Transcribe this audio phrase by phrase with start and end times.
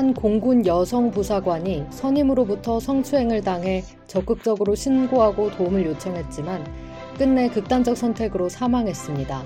[0.00, 6.64] 한 공군 여성 부사관이 선임으로부터 성추행을 당해 적극적으로 신고하고 도움을 요청했지만
[7.18, 9.42] 끝내 극단적 선택으로 사망했습니다.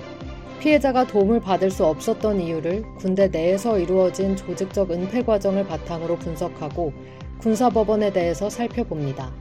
[0.61, 6.93] 피해자가 도움을 받을 수 없었던 이유를 군대 내에서 이루어진 조직적 은폐 과정을 바탕으로 분석하고
[7.39, 9.33] 군사법원에 대해서 살펴봅니다.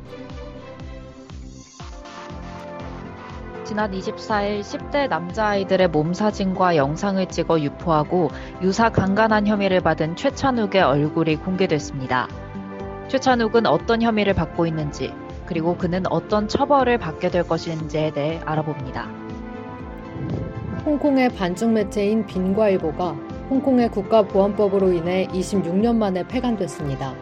[3.65, 8.29] 지난 24일 10대 남자아이들의 몸사진과 영상을 찍어 유포하고
[8.61, 12.29] 유사 강간한 혐의를 받은 최찬욱의 얼굴이 공개됐습니다.
[13.09, 15.15] 최찬욱은 어떤 혐의를 받고 있는지,
[15.47, 19.09] 그리고 그는 어떤 처벌을 받게 될 것인지에 대해 알아봅니다.
[20.85, 23.13] 홍콩의 반중 매체인 빈과일보가
[23.49, 27.15] 홍콩의 국가보안법으로 인해 26년 만에 폐간됐습니다.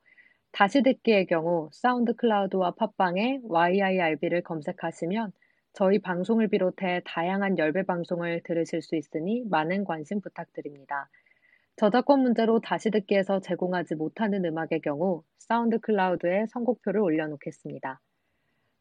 [0.53, 5.33] 다시 듣기의 경우 사운드 클라우드와 팟빵에 yirb를 검색하시면
[5.77, 11.11] 저희 방송을 비롯해 다양한 열배 방송을 들으실 수 있으니 많은 관심 부탁드립니다.
[11.77, 18.01] 저작권 문제로 다시 듣기에서 제공하지 못하는 음악의 경우 사운드 클라우드에 선곡표를 올려놓겠습니다.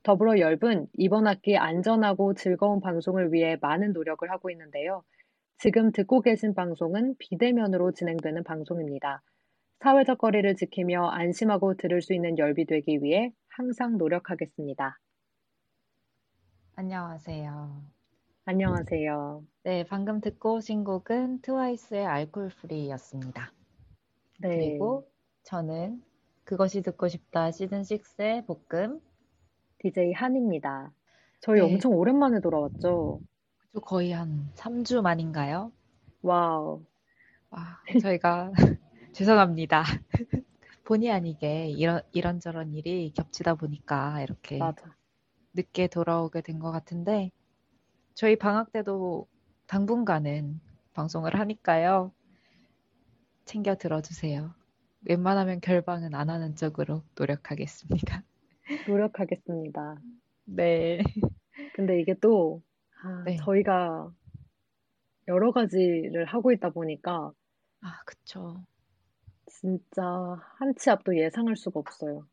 [0.03, 5.03] 더불어 열분 이번 학기 안전하고 즐거운 방송을 위해 많은 노력을 하고 있는데요.
[5.57, 9.21] 지금 듣고 계신 방송은 비대면으로 진행되는 방송입니다.
[9.81, 14.97] 사회적 거리를 지키며 안심하고 들을 수 있는 열비 되기 위해 항상 노력하겠습니다.
[16.77, 17.81] 안녕하세요.
[18.43, 19.43] 안녕하세요.
[19.63, 23.53] 네, 방금 듣고 오신 곡은 트와이스의 Alcohol-Free였습니다.
[24.39, 24.49] 네.
[24.49, 25.07] 그리고
[25.43, 26.03] 저는
[26.43, 28.99] 그것이 듣고 싶다 시즌 6의 볶음
[29.79, 30.91] DJ 한입니다.
[31.39, 31.65] 저희 네.
[31.65, 33.21] 엄청 오랜만에 돌아왔죠?
[33.81, 35.71] 거의 한 3주 만인가요?
[36.23, 36.83] 와우.
[37.51, 38.51] 와, 저희가
[39.13, 39.83] 죄송합니다.
[40.83, 44.94] 본의 아니게 이런 이런저런 일이 겹치다 보니까 이렇게 맞아.
[45.55, 47.31] 늦게 돌아오게 된 것 같은데
[48.13, 49.27] 저희 방학 때도
[49.67, 50.59] 당분간은
[50.93, 52.11] 방송을 하니까요.
[53.45, 54.53] 챙겨 들어주세요.
[55.01, 58.23] 웬만하면 결방은 안 하는 쪽으로 노력하겠습니다.
[58.89, 59.97] 노력하겠습니다.
[60.45, 60.99] 네.
[61.75, 62.61] 근데 이게 또
[63.03, 63.37] 아, 네.
[63.37, 64.11] 저희가
[65.27, 67.31] 여러 가지를 하고 있다 보니까
[67.81, 68.63] 아, 그쵸.
[69.47, 70.03] 진짜
[70.59, 72.27] 한 치 앞도 예상할 수가 없어요.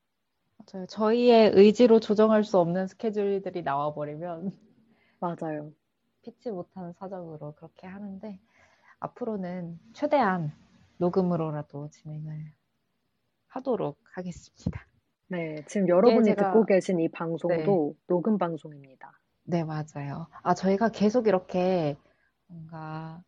[0.73, 0.87] 맞아요.
[0.87, 4.56] 저희의 의지로 조정할 수 없는 스케줄들이 나와버리면
[5.21, 5.73] 맞아요.
[6.23, 8.41] 피치 못하는 사정으로 그렇게 하는데
[9.01, 10.53] 앞으로는 최대한
[10.99, 12.53] 녹음으로라도 진행을
[13.49, 14.87] 하도록 하겠습니다.
[15.28, 16.53] 네, 지금 여러분이 제가...
[16.53, 17.99] 듣고 계신 이 방송도 네.
[18.06, 19.19] 녹음 방송입니다.
[19.45, 20.28] 네, 맞아요.
[20.43, 21.97] 아, 저희가 계속 이렇게
[22.47, 23.22] 뭔가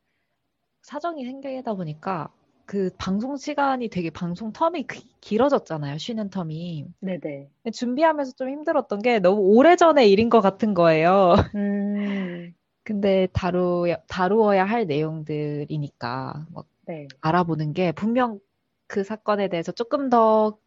[0.82, 2.32] 사정이 생기다 보니까
[2.66, 4.86] 그 방송 시간이 되게 방송 텀이
[5.20, 5.98] 길어졌잖아요.
[5.98, 6.86] 쉬는 텀이.
[7.00, 7.48] 네네.
[7.72, 11.34] 준비하면서 좀 힘들었던 게 너무 오래전의 일인 것 같은 거예요.
[11.56, 12.54] 음.
[12.82, 17.08] 근데 다루, 다루어야 할 내용들이니까 막 네.
[17.20, 18.40] 알아보는 게 분명
[18.86, 20.58] 그 사건에 대해서 조금 더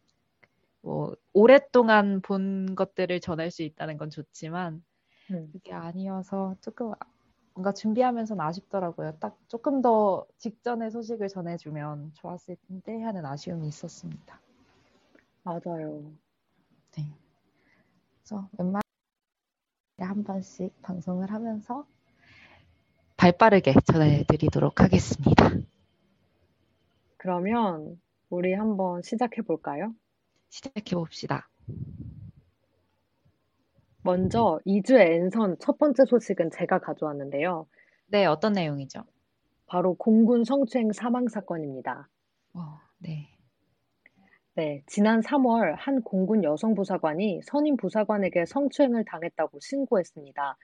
[0.80, 4.82] 뭐, 오랫동안 본 것들을 전할 수 있다는 건 좋지만
[5.30, 5.48] 음.
[5.52, 6.92] 그게 아니어서 조금
[7.58, 9.18] 뭔가 준비하면서는 아쉽더라고요.
[9.18, 14.40] 딱 조금 더 직전에 소식을 전해주면 좋았을 텐데 하는 아쉬움이 있었습니다.
[15.42, 16.12] 맞아요.
[16.96, 17.12] 네.
[18.22, 18.82] 그래서 웬만한
[19.98, 21.84] 한 번씩 방송을 하면서
[23.16, 25.50] 발 빠르게 전해드리도록 하겠습니다.
[27.16, 28.00] 그러면
[28.30, 29.92] 우리 한번 시작해 볼까요?
[30.48, 31.48] 시작해 봅시다.
[34.08, 37.66] 먼저 2주의 N선 첫 번째 소식은 제가 가져왔는데요.
[38.06, 39.04] 네, 어떤 내용이죠?
[39.66, 42.08] 바로 공군 성추행 사망 사건입니다.
[42.54, 42.60] 어,
[43.00, 43.28] 네.
[44.54, 50.56] 네, 지난 3월 한 공군 여성 부사관이 선임 부사관에게 성추행을 당했다고 신고했습니다.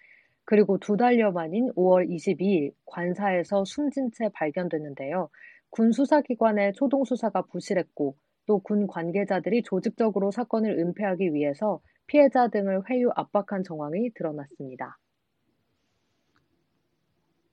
[0.46, 5.28] 그리고 두 달여 만인 5월 22일 관사에서 숨진 채 발견됐는데요.
[5.68, 8.16] 군 수사기관의 초동 수사가 부실했고
[8.46, 14.98] 또 군 관계자들이 조직적으로 사건을 은폐하기 위해서 피해자 등을 회유 압박한 정황이 드러났습니다.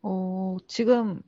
[0.01, 1.21] 어, 지금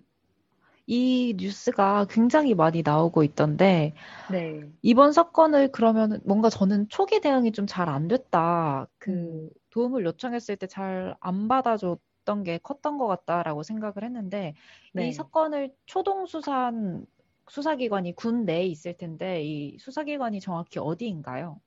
[0.87, 3.95] 이 뉴스가 굉장히 많이 나오고 있던데,
[4.27, 4.71] 네.
[4.81, 8.87] 이번 사건을 그러면 뭔가 저는 초기 대응이 좀 잘 안 됐다.
[8.99, 9.49] 그 음.
[9.71, 14.55] 도움을 요청했을 때 잘 안 받아줬던 게 컸던 것 같다라고 생각을 했는데,
[14.93, 15.09] 네.
[15.09, 17.05] 이 사건을 초동 수사한
[17.49, 21.61] 수사기관이 군 내에 있을 텐데, 이 수사기관이 정확히 어디인가요?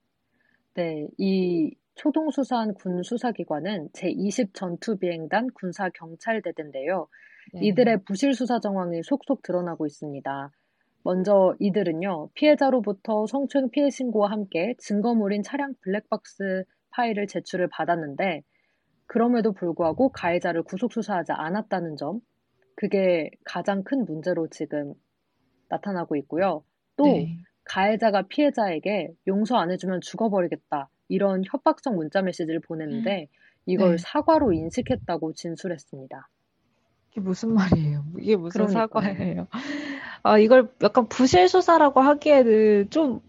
[0.77, 7.07] 네, 이 초동 수사한 군 수사기관은 제20 전투비행단 군사경찰대대인데요.
[7.53, 7.59] 네.
[7.63, 10.51] 이들의 부실 수사 정황이 속속 드러나고 있습니다.
[11.03, 18.43] 먼저 이들은요, 피해자로부터 성추행 피해 신고와 함께 증거물인 차량 블랙박스 파일을 제출을 받았는데,
[19.07, 22.19] 그럼에도 불구하고 가해자를 구속 수사하지 않았다는 점,
[22.75, 24.93] 그게 가장 큰 문제로 지금
[25.69, 26.63] 나타나고 있고요.
[26.97, 27.35] 또 네.
[27.67, 33.27] 가해자가 피해자에게 용서 안 해주면 죽어버리겠다 이런 협박성 문자 메시지를 보냈는데
[33.65, 33.97] 이걸 네.
[33.97, 36.29] 사과로 인식했다고 진술했습니다.
[37.11, 38.05] 이게 무슨 말이에요?
[38.19, 39.03] 이게 무슨 그러니까요.
[39.03, 39.47] 사과예요?
[40.23, 43.21] 아, 이걸 약간 부실 수사라고 하기에는 좀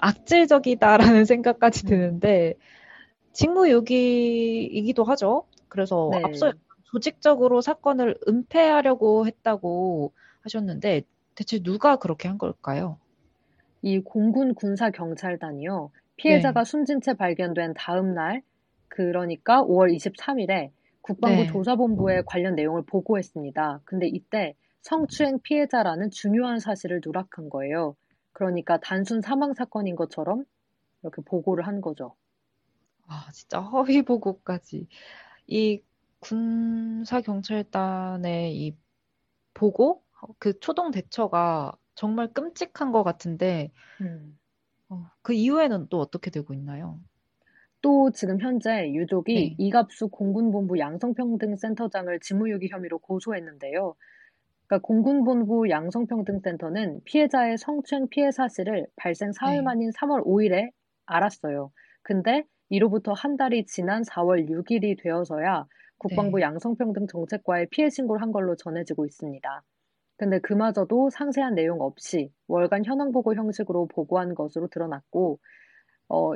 [0.00, 1.88] 악질적이다라는 생각까지 음.
[1.88, 2.54] 드는데
[3.32, 5.44] 직무유기이기도 하죠.
[5.68, 6.22] 그래서 네.
[6.24, 6.52] 앞서
[6.84, 11.02] 조직적으로 사건을 은폐하려고 했다고 하셨는데
[11.34, 12.98] 대체 누가 그렇게 한 걸까요?
[13.82, 15.90] 이 공군 군사 경찰단이요.
[16.16, 16.70] 피해자가 네.
[16.70, 18.42] 숨진 채 발견된 다음 날,
[18.88, 20.70] 그러니까 5월 23일에
[21.00, 21.46] 국방부 네.
[21.48, 23.80] 조사본부에 관련 내용을 보고했습니다.
[23.84, 27.96] 근데 이때 성추행 피해자라는 중요한 사실을 누락한 거예요.
[28.32, 30.44] 그러니까 단순 사망 사건인 것처럼
[31.02, 32.14] 이렇게 보고를 한 거죠.
[33.06, 34.86] 아, 진짜 허위 보고까지.
[35.48, 35.82] 이
[36.20, 38.76] 군사 경찰단의 이
[39.54, 40.02] 보고,
[40.38, 44.38] 그 초동 대처가 정말 끔찍한 것 같은데, 음.
[44.88, 47.00] 어, 그 이후에는 또 어떻게 되고 있나요?
[47.80, 49.58] 또 지금 현재 유족이 네.
[49.58, 53.94] 이갑수 공군본부 양성평등센터장을 직무유기 혐의로 고소했는데요.
[54.68, 59.62] 그러니까 공군본부 양성평등센터는 피해자의 성추행 피해 사실을 발생 사흘 네.
[59.62, 60.70] 만인 3월 5일에
[61.06, 61.72] 알았어요.
[62.02, 65.66] 근데 이로부터 한 달이 지난 4월 6일이 되어서야
[65.98, 66.42] 국방부 네.
[66.42, 69.62] 양성평등 정책과에 피해 신고를 한 걸로 전해지고 있습니다.
[70.22, 75.40] 근데 그마저도 상세한 내용 없이 월간 현황 보고 형식으로 보고한 것으로 드러났고,
[76.08, 76.32] 어,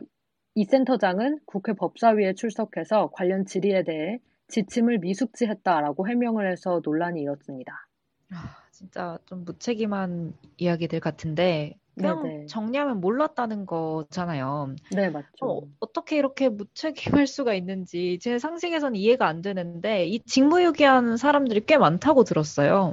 [0.57, 4.19] 이 센터장은 국회 법사위에 출석해서 관련 질의에 대해
[4.49, 7.87] 지침을 미숙지했다라고 해명을 해서 논란이 일었습니다.
[8.33, 12.47] 아, 진짜 좀 무책임한 이야기들 같은데 그냥 네네.
[12.47, 14.75] 정리하면 몰랐다는 거잖아요.
[14.91, 15.47] 네, 맞죠.
[15.47, 21.79] 어, 어떻게 이렇게 무책임할 수가 있는지 제 상식에서는 이해가 안 되는데 이 직무유기한 사람들이 꽤
[21.79, 22.93] 많다고 들었어요.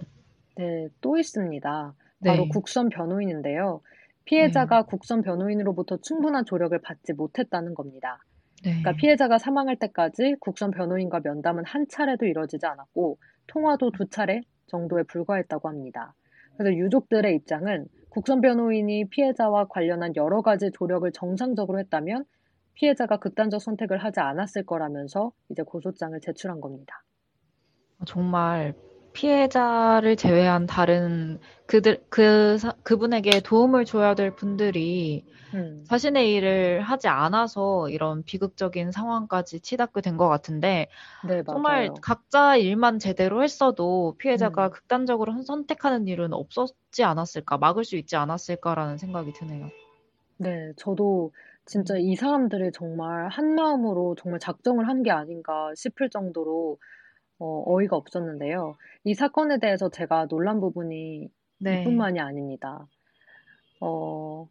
[0.55, 1.93] 네, 또 있습니다.
[2.25, 2.49] 바로 네.
[2.49, 3.81] 국선 변호인인데요.
[4.25, 4.87] 피해자가 네.
[4.87, 8.19] 국선 변호인으로부터 충분한 조력을 받지 못했다는 겁니다.
[8.63, 8.79] 네.
[8.79, 13.17] 그러니까 피해자가 사망할 때까지 국선 변호인과 면담은 한 차례도 이뤄지지 않았고
[13.47, 16.13] 통화도 두 차례 정도에 불과했다고 합니다.
[16.55, 22.25] 그래서 유족들의 입장은 국선 변호인이 피해자와 관련한 여러 가지 조력을 정상적으로 했다면
[22.75, 27.03] 피해자가 극단적 선택을 하지 않았을 거라면서 이제 고소장을 제출한 겁니다.
[28.05, 28.73] 정말
[29.13, 35.89] 피해자를 제외한 다른 그들 그 그분에게 도움을 줘야 될 분들이 음.
[35.89, 40.87] 자신의 일을 하지 않아서 이런 비극적인 상황까지 치닫게 된 것 같은데
[41.21, 44.71] 네, 정말 각자 일만 제대로 했어도 피해자가 음.
[44.71, 49.71] 극단적으로 선택하는 일은 없었지 않았을까 막을 수 있지 않았을까라는 생각이 드네요.
[50.37, 51.31] 네, 저도
[51.65, 56.77] 진짜 이 사람들이 정말 한 마음으로 정말 작정을 한 게 아닌가 싶을 정도로
[57.43, 58.77] 어, 어이가 없었는데요.
[59.03, 61.81] 이 사건에 대해서 제가 놀란 부분이 네.
[61.81, 62.87] 이뿐만이 아닙니다.
[63.81, 64.47] 어,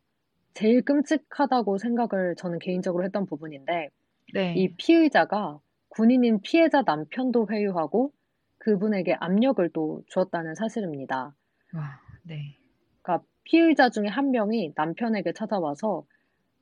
[0.52, 3.88] 제일 끔찍하다고 생각을 저는 개인적으로 했던 부분인데,
[4.34, 4.54] 네.
[4.54, 5.58] 이 피의자가
[5.88, 8.12] 군인인 피해자 남편도 회유하고
[8.58, 11.34] 그분에게 압력을 또 주었다는 사실입니다.
[11.75, 12.58] 와, 네.
[13.00, 16.04] 그러니까 피의자 중에 한 명이 남편에게 찾아와서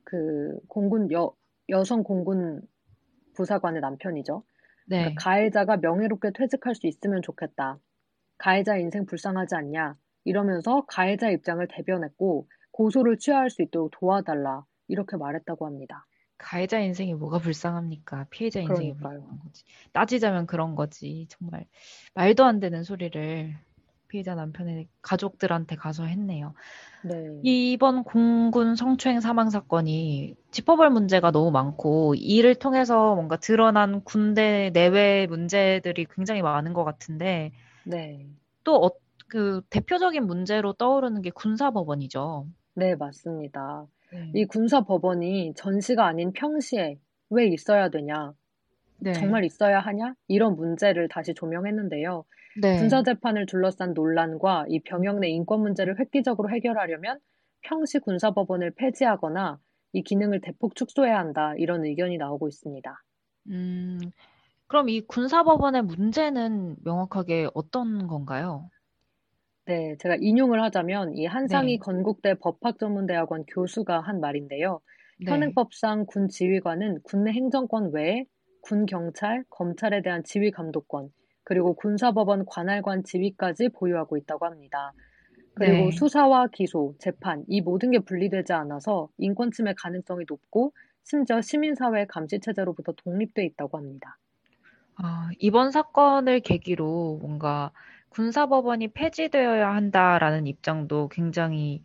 [0.05, 1.33] 그 공군 여,
[1.67, 2.61] 여성 공군
[3.33, 4.43] 부사관의 남편이죠.
[4.91, 4.97] 네.
[4.97, 7.79] 그러니까 가해자가 명예롭게 퇴직할 수 있으면 좋겠다.
[8.37, 9.95] 가해자 인생 불쌍하지 않냐.
[10.25, 14.65] 이러면서 가해자 입장을 대변했고 고소를 취하할 수 있도록 도와달라.
[14.89, 16.05] 이렇게 말했다고 합니다.
[16.37, 18.27] 가해자 인생이 뭐가 불쌍합니까?
[18.31, 19.19] 피해자 인생이 그러니까요.
[19.19, 19.63] 불쌍한 거지.
[19.93, 21.27] 따지자면 그런 거지.
[21.29, 21.65] 정말
[22.13, 23.55] 말도 안 되는 소리를
[24.11, 26.53] 피해자 남편의 가족들한테 가서 했네요.
[27.03, 27.39] 네.
[27.43, 35.27] 이번 공군 성추행 사망 사건이 짚어볼 문제가 너무 많고 이를 통해서 뭔가 드러난 군대 내외
[35.27, 37.53] 문제들이 굉장히 많은 것 같은데
[37.85, 38.27] 네.
[38.65, 38.91] 또 어,
[39.29, 42.47] 그 대표적인 문제로 떠오르는 게 군사법원이죠.
[42.75, 43.87] 네, 맞습니다.
[44.11, 44.29] 네.
[44.35, 46.97] 이 군사법원이 전시가 아닌 평시에
[47.29, 48.33] 왜 있어야 되냐?
[48.97, 49.13] 네.
[49.13, 50.15] 정말 있어야 하냐?
[50.27, 52.25] 이런 문제를 다시 조명했는데요.
[52.59, 52.79] 네.
[52.79, 57.19] 군사 재판을 둘러싼 논란과 이 병역 내 인권 문제를 획기적으로 해결하려면
[57.61, 59.59] 평시 군사법원을 폐지하거나
[59.93, 61.53] 이 기능을 대폭 축소해야 한다.
[61.57, 63.03] 이런 의견이 나오고 있습니다.
[63.49, 63.99] 음,
[64.67, 68.69] 그럼 이 군사법원의 문제는 명확하게 어떤 건가요?
[69.65, 71.77] 네, 제가 인용을 하자면 이 한상희 네.
[71.77, 74.79] 건국대 법학전문대학원 교수가 한 말인데요.
[75.19, 75.31] 네.
[75.31, 78.25] 현행법상 군 지휘관은 군내 행정권 외에
[78.61, 81.09] 군 경찰, 검찰에 대한 지휘 감독권,
[81.43, 84.93] 그리고 군사법원 관할관 지위까지 보유하고 있다고 합니다.
[85.55, 85.91] 그리고 네.
[85.91, 92.39] 수사와 기소, 재판 이 모든 게 분리되지 않아서 인권 침해 가능성이 높고 심지어 시민사회 감시
[92.41, 94.17] 체제로부터 독립돼 있다고 합니다.
[94.95, 97.71] 아, 이번 사건을 계기로 뭔가
[98.09, 101.83] 군사법원이 폐지되어야 한다라는 입장도 굉장히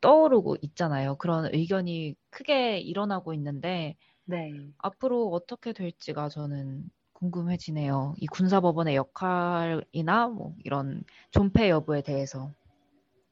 [0.00, 1.16] 떠오르고 있잖아요.
[1.16, 4.72] 그런 의견이 크게 일어나고 있는데 네.
[4.78, 8.14] 앞으로 어떻게 될지가 저는 궁금해지네요.
[8.18, 12.52] 이 군사법원의 역할이나 뭐 이런 존폐 여부에 대해서.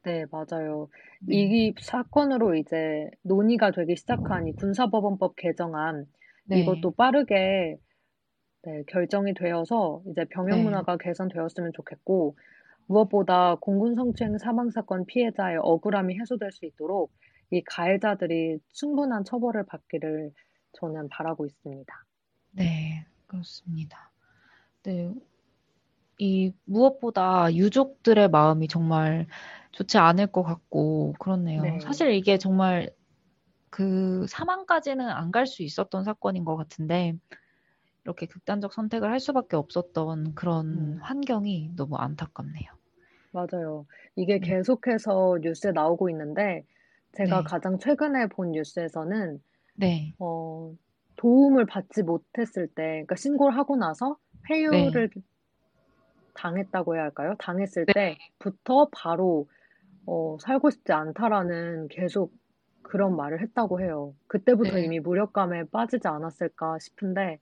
[0.02, 0.88] 네, 맞아요.
[1.20, 1.36] 네.
[1.36, 6.06] 이 사건으로 이제 논의가 되기 시작한 이 군사법원법 개정안
[6.44, 6.60] 네.
[6.60, 7.76] 이것도 빠르게
[8.62, 10.64] 네, 결정이 되어서 이제 병역 네.
[10.64, 12.36] 문화가 개선되었으면 좋겠고
[12.86, 17.12] 무엇보다 공군 성추행 사망 사건 피해자의 억울함이 해소될 수 있도록
[17.50, 20.32] 이 가해자들이 충분한 처벌을 받기를
[20.72, 21.94] 저는 바라고 있습니다.
[22.52, 24.10] 네, 그렇습니다.
[24.84, 25.14] 네.
[26.18, 29.26] 이 무엇보다 유족들의 마음이 정말
[29.72, 31.62] 좋지 않을 것 같고 그렇네요.
[31.62, 31.80] 네.
[31.80, 32.90] 사실 이게 정말
[33.70, 37.14] 그 사망까지는 안 갈 수 있었던 사건인 것 같은데
[38.04, 40.98] 이렇게 극단적 선택을 할 수밖에 없었던 그런 음.
[41.02, 42.66] 환경이 너무 안타깝네요.
[43.32, 43.86] 맞아요.
[44.16, 44.40] 이게 네.
[44.40, 46.64] 계속해서 뉴스에 나오고 있는데
[47.12, 47.44] 제가 네.
[47.44, 49.42] 가장 최근에 본 뉴스에서는
[49.74, 50.16] 네.
[50.18, 50.74] 어,
[51.16, 54.16] 도움을 받지 못했을 때, 그러니까 신고를 하고 나서
[54.50, 55.22] 회유를 네.
[56.34, 57.34] 당했다고 해야 할까요?
[57.38, 58.18] 당했을 네.
[58.38, 59.48] 때부터 바로
[60.06, 62.32] 어, 살고 싶지 않다라는 계속
[62.82, 64.14] 그런 말을 했다고 해요.
[64.28, 64.84] 그때부터 네.
[64.84, 67.40] 이미 무력감에 빠지지 않았을까 싶은데.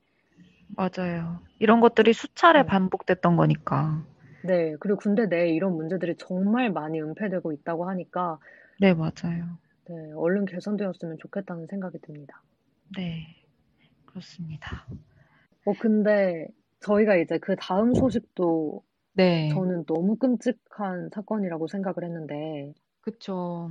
[0.76, 1.40] 맞아요.
[1.59, 2.66] 이런 것들이 수차례 네.
[2.66, 4.02] 반복됐던 거니까.
[4.43, 8.38] 네, 그리고 군대 내에 이런 문제들이 정말 많이 은폐되고 있다고 하니까.
[8.81, 9.59] 네, 맞아요.
[9.87, 12.43] 네, 얼른 개선되었으면 좋겠다는 생각이 듭니다.
[12.97, 13.43] 네.
[14.14, 14.87] 그렇습니다.
[15.66, 16.47] 어, 근데
[16.80, 18.83] 저희가 이제 그 다음 소식도
[19.14, 19.49] 네.
[19.52, 22.73] 저는 너무 끔찍한 사건이라고 생각을 했는데.
[23.00, 23.71] 그쵸.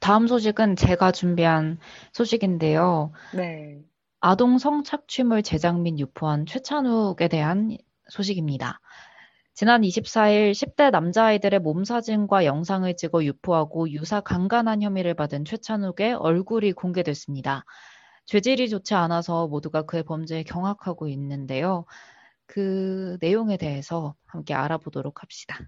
[0.00, 1.78] 다음 소식은 제가 준비한
[2.12, 3.12] 소식인데요.
[3.36, 3.80] 네.
[4.20, 7.76] 아동 성착취물 제작 및 유포한 최찬욱에 대한
[8.08, 8.80] 소식입니다.
[9.54, 16.72] 지난 24일 10대 남자아이들의 몸 사진과 영상을 찍어 유포하고 유사 강간한 혐의를 받은 최찬욱의 얼굴이
[16.72, 17.64] 공개됐습니다.
[18.30, 21.84] 죄질이 좋지 않아서 모두가 그의 범죄에 경악하고 있는데요.
[22.46, 25.58] 그 내용에 대해서 함께 알아보도록 합시다.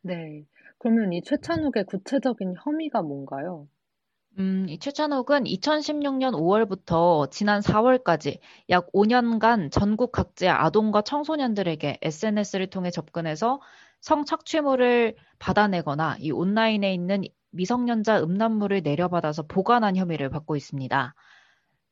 [0.00, 0.44] 네.
[0.78, 3.68] 그러면 이 최찬욱의 구체적인 혐의가 뭔가요?
[4.40, 8.40] 음, 이 최찬욱은 2016년 5월부터 지난 4월까지
[8.70, 13.60] 약 5년간 전국 각지의 아동과 청소년들에게 SNS를 통해 접근해서
[14.00, 21.14] 성착취물을 받아내거나 이 온라인에 있는 미성년자 음란물을 내려받아서 보관한 혐의를 받고 있습니다.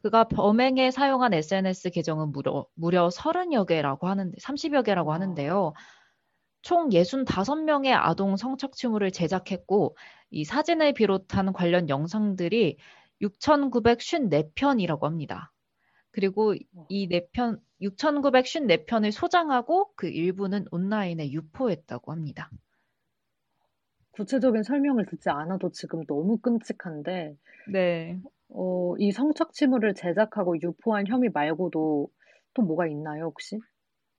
[0.02, 5.74] 그가 범행에 사용한 SNS 계정은 무려, 무려 30여 개라고 하는데, 30여 개라고 하는데요.
[6.62, 9.96] 총 65명의 아동 성착취물을 제작했고,
[10.30, 12.78] 이 사진을 비롯한 관련 영상들이
[13.20, 15.52] 6,954편이라고 합니다.
[16.12, 16.54] 그리고
[16.88, 22.50] 이 4편, 6,954편을 소장하고 그 일부는 온라인에 유포했다고 합니다.
[24.12, 27.36] 구체적인 설명을 듣지 않아도 지금 너무 끔찍한데,
[27.68, 28.18] 네.
[28.50, 32.08] 어, 이 성착취물을 제작하고 유포한 혐의 말고도
[32.54, 33.60] 또 뭐가 있나요, 혹시?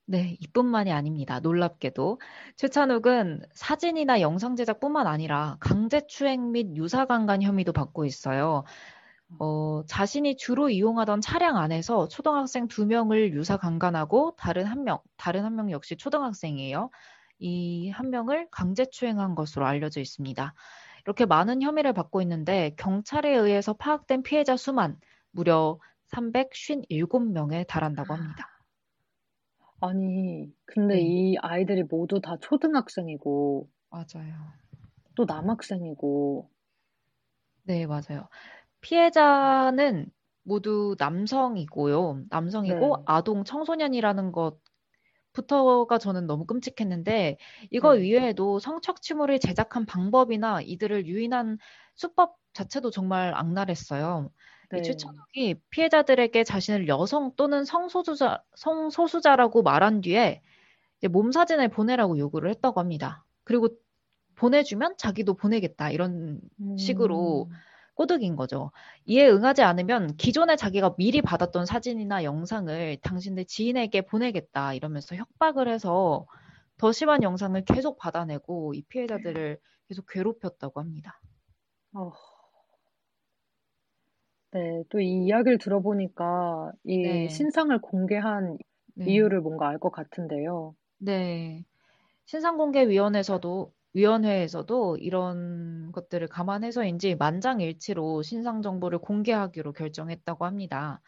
[0.07, 1.39] 네, 이뿐만이 아닙니다.
[1.39, 2.19] 놀랍게도
[2.57, 8.63] 최찬욱은 사진이나 영상 제작뿐만 아니라 강제추행 및 유사강간 혐의도 받고 있어요.
[9.39, 15.45] 어, 자신이 주로 이용하던 차량 안에서 초등학생 두 명을 유사 강간하고 다른 한 명, 다른
[15.45, 16.89] 한 명 역시 초등학생이에요.
[17.39, 20.53] 이 한 명을 강제추행한 것으로 알려져 있습니다.
[21.05, 24.97] 이렇게 많은 혐의를 받고 있는데 경찰에 의해서 파악된 피해자 수만
[25.31, 25.79] 무려
[26.11, 28.47] 357명에 달한다고 합니다.
[29.79, 31.01] 아니, 근데 네.
[31.01, 34.53] 이 아이들이 모두 다 초등학생이고, 맞아요.
[35.15, 36.49] 또 남학생이고.
[37.63, 38.27] 네, 맞아요.
[38.81, 40.11] 피해자는
[40.43, 42.25] 모두 남성이고요.
[42.29, 43.03] 남성이고 네.
[43.05, 44.59] 아동 청소년이라는 것
[45.33, 47.37] 부터가 저는 너무 끔찍했는데
[47.69, 48.07] 이거 네.
[48.07, 51.57] 이외에도 성착취물을 제작한 방법이나 이들을 유인한
[51.95, 54.29] 수법 자체도 정말 악랄했어요.
[54.71, 54.79] 네.
[54.79, 60.41] 이 최찬욱이 피해자들에게 자신을 여성 또는 성소수자, 성소수자라고 말한 뒤에
[61.09, 63.25] 몸 사진을 보내라고 요구를 했다고 합니다.
[63.43, 63.69] 그리고
[64.35, 66.39] 보내주면 자기도 보내겠다 이런
[66.77, 67.55] 식으로 음.
[67.95, 68.71] 꼬드긴 거죠.
[69.05, 76.25] 이에 응하지 않으면 기존에 자기가 미리 받았던 사진이나 영상을 당신들 지인에게 보내겠다 이러면서 협박을 해서
[76.77, 81.21] 더 심한 영상을 계속 받아내고 이 피해자들을 계속 괴롭혔다고 합니다.
[81.93, 82.11] 어.
[84.51, 87.27] 네, 또 이 이야기를 들어보니까 이 네.
[87.29, 88.57] 신상을 공개한
[88.95, 89.05] 네.
[89.05, 90.75] 이유를 뭔가 알 것 같은데요.
[90.99, 91.65] 네.
[92.25, 101.01] 신상공개위원회에서도 위원회에서도 이런 것들을 감안해서인지 만장일치로 신상 정보를 공개하기로 결정했다고 합니다.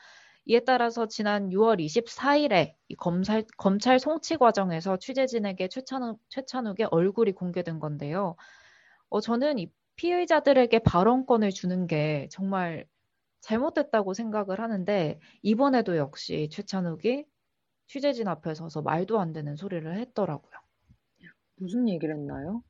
[0.46, 8.36] 이에 따라서 지난 6월 24일에 검찰, 검찰 송치 과정에서 취재진에게 최찬욱, 최찬욱의 얼굴이 공개된 건데요.
[9.10, 12.86] 어, 저는 이 피의자들에게 발언권을 주는 게 정말
[13.40, 17.26] 잘못됐다고 생각을 하는데 이번에도 역시 최찬욱이
[17.88, 20.52] 취재진 앞에 서서 말도 안 되는 소리를 했더라고요.
[21.56, 22.64] 무슨 얘기를 했나요?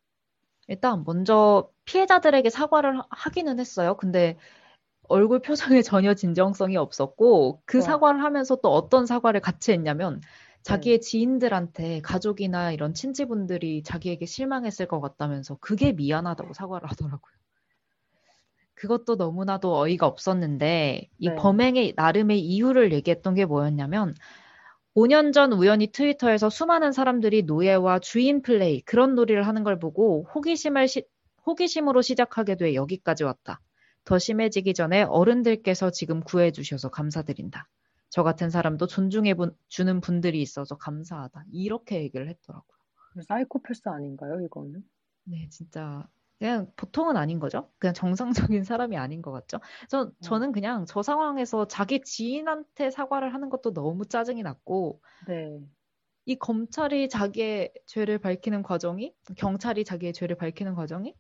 [0.68, 3.98] 일단 먼저 피해자들에게 사과를 하기는 했어요.
[3.98, 4.38] 근데
[5.10, 7.86] 얼굴 표정에 전혀 진정성이 없었고 그 와.
[7.86, 10.22] 사과를 하면서 또 어떤 사과를 같이 했냐면
[10.64, 11.02] 자기의 네.
[11.02, 17.34] 지인들한테 가족이나 이런 친지분들이 자기에게 실망했을 것 같다면서 그게 미안하다고 사과를 하더라고요.
[18.76, 21.36] 그것도 너무나도 어이가 없었는데 이 네.
[21.36, 24.16] 범행의 나름의 이유를 얘기했던 게 뭐였냐면
[24.96, 30.88] 5년 전 우연히 트위터에서 수많은 사람들이 노예와 주인 플레이 그런 놀이를 하는 걸 보고 호기심을
[30.88, 31.04] 시,
[31.46, 33.60] 호기심으로 시작하게 돼 여기까지 왔다.
[34.06, 37.68] 더 심해지기 전에 어른들께서 지금 구해 주셔서 감사드린다.
[38.10, 39.34] 저 같은 사람도 존중해
[39.68, 41.46] 주는 분들이 있어서 감사하다.
[41.52, 42.78] 이렇게 얘기를 했더라고요.
[43.28, 44.84] 사이코패스 아닌가요, 이거는?
[45.24, 46.08] 네, 진짜
[46.40, 47.72] 그냥 보통은 아닌 거죠.
[47.80, 49.60] 그냥 정상적인 사람이 아닌 것 같죠.
[49.90, 50.22] 저, 음.
[50.22, 55.64] 저는 그냥 저 상황에서 자기 지인한테 사과를 하는 것도 너무 짜증이 났고, 네.
[56.26, 61.16] 이 검찰이 자기의 죄를 밝히는 과정이, 경찰이 자기의 죄를 밝히는 과정이,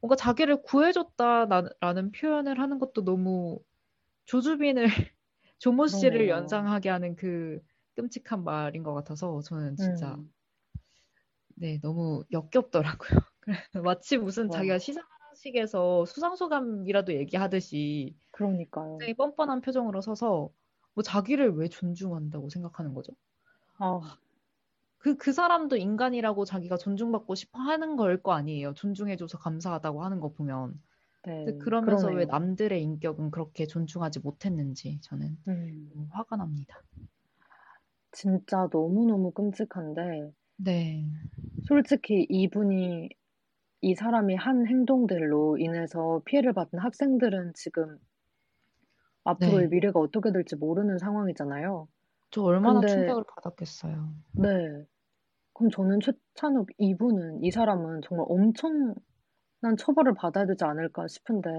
[0.00, 3.60] 뭔가 자기를 구해줬다라는 표현을 하는 것도 너무
[4.26, 4.84] 조주빈을,
[5.60, 6.30] 조모 씨를 그러네요.
[6.30, 7.60] 연상하게 하는 그
[7.96, 10.32] 끔찍한 말인 것 같아서 저는 진짜, 음.
[11.56, 13.20] 네, 너무 역겹더라고요.
[13.84, 14.50] 마치 무슨 와.
[14.50, 18.98] 자기가 시상식에서 수상소감이라도 얘기하듯이 그러니까요.
[18.98, 20.50] 굉장히 뻔뻔한 표정으로 서서
[20.94, 23.12] 뭐 자기를 왜 존중한다고 생각하는 거죠?
[23.78, 24.18] 아.
[24.98, 28.74] 그, 그 사람도 인간이라고 자기가 존중받고 싶어 하는 걸 거 아니에요.
[28.74, 30.80] 존중해줘서 감사하다고 하는 거 보면.
[31.44, 32.18] 네, 그러면서 그러네요.
[32.18, 36.08] 왜 남들의 인격은 그렇게 존중하지 못했는지 저는 음.
[36.12, 36.82] 화가 납니다.
[38.12, 40.32] 진짜 너무너무 끔찍한데.
[40.56, 41.04] 네.
[41.62, 43.08] 솔직히 이분이
[43.82, 47.98] 이 사람이 한 행동들로 인해서 피해를 받은 학생들은 지금
[49.24, 49.70] 앞으로의 네.
[49.70, 51.88] 미래가 어떻게 될지 모르는 상황이잖아요.
[52.32, 54.14] 저 얼마나 근데, 충격을 받았겠어요.
[54.34, 54.48] 네.
[55.54, 58.94] 그럼 저는 최찬욱 이분은 이 사람은 정말 엄청난
[59.78, 61.50] 처벌을 받아야 되지 않을까 싶은데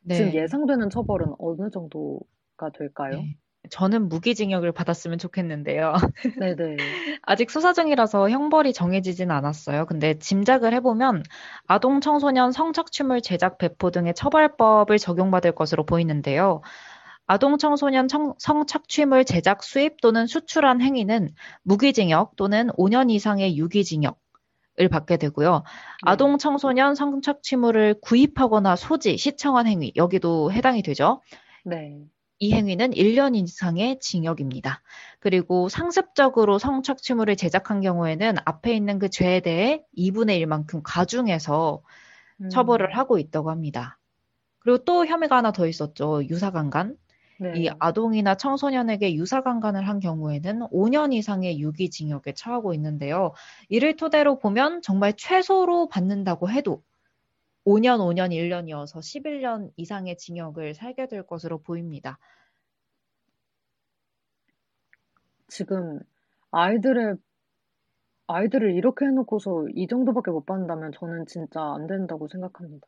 [0.00, 0.12] 네.
[0.12, 3.28] 지금 예상되는 처벌은 어느 정도가 될까요?
[3.28, 3.38] 네.
[3.70, 5.94] 저는 무기징역을 받았으면 좋겠는데요.
[6.38, 6.76] 네네.
[7.22, 9.86] 아직 수사 중이라서 형벌이 정해지진 않았어요.
[9.86, 11.22] 근데 짐작을 해보면
[11.66, 16.62] 아동 청소년 성착취물 제작 배포 등의 처벌법을 적용받을 것으로 보이는데요.
[17.26, 24.18] 아동 청소년 청, 성착취물 제작 수입 또는 수출한 행위는 무기징역 또는 5년 이상의 유기징역
[24.80, 25.52] 을 받게 되고요.
[25.52, 25.62] 네.
[26.02, 31.22] 아동 청소년 성착취물을 구입하거나 소지, 시청한 행위 여기도 해당이 되죠.
[31.64, 32.00] 네.
[32.38, 34.82] 이 행위는 1년 이상의 징역입니다.
[35.20, 41.82] 그리고 상습적으로 성착취물을 제작한 경우에는 앞에 있는 그 죄에 대해 2분의 1만큼 가중해서
[42.40, 42.50] 음.
[42.50, 43.98] 처벌을 하고 있다고 합니다.
[44.58, 46.24] 그리고 또 혐의가 하나 더 있었죠.
[46.28, 46.96] 유사강간.
[47.40, 47.52] 네.
[47.56, 53.32] 이 아동이나 청소년에게 유사강간을 한 경우에는 5년 이상의 유기징역에 처하고 있는데요.
[53.68, 56.82] 이를 토대로 보면 정말 최소로 받는다고 해도
[57.64, 62.18] 5년, 5년, 1년이어서 11년 이상의 징역을 살게 될 것으로 보입니다.
[65.48, 66.00] 지금
[66.50, 67.16] 아이들의
[68.26, 72.86] 아이들을 이렇게 해놓고서 이 정도밖에 못 받는다면 저는 진짜 안 된다고 생각합니다.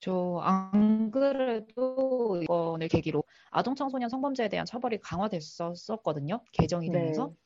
[0.00, 0.40] 그렇죠.
[0.42, 6.42] 안 그래도 이번을 계기로 아동 청소년 성범죄에 대한 처벌이 강화됐었거든요.
[6.52, 7.28] 개정이 되면서.
[7.28, 7.45] 네.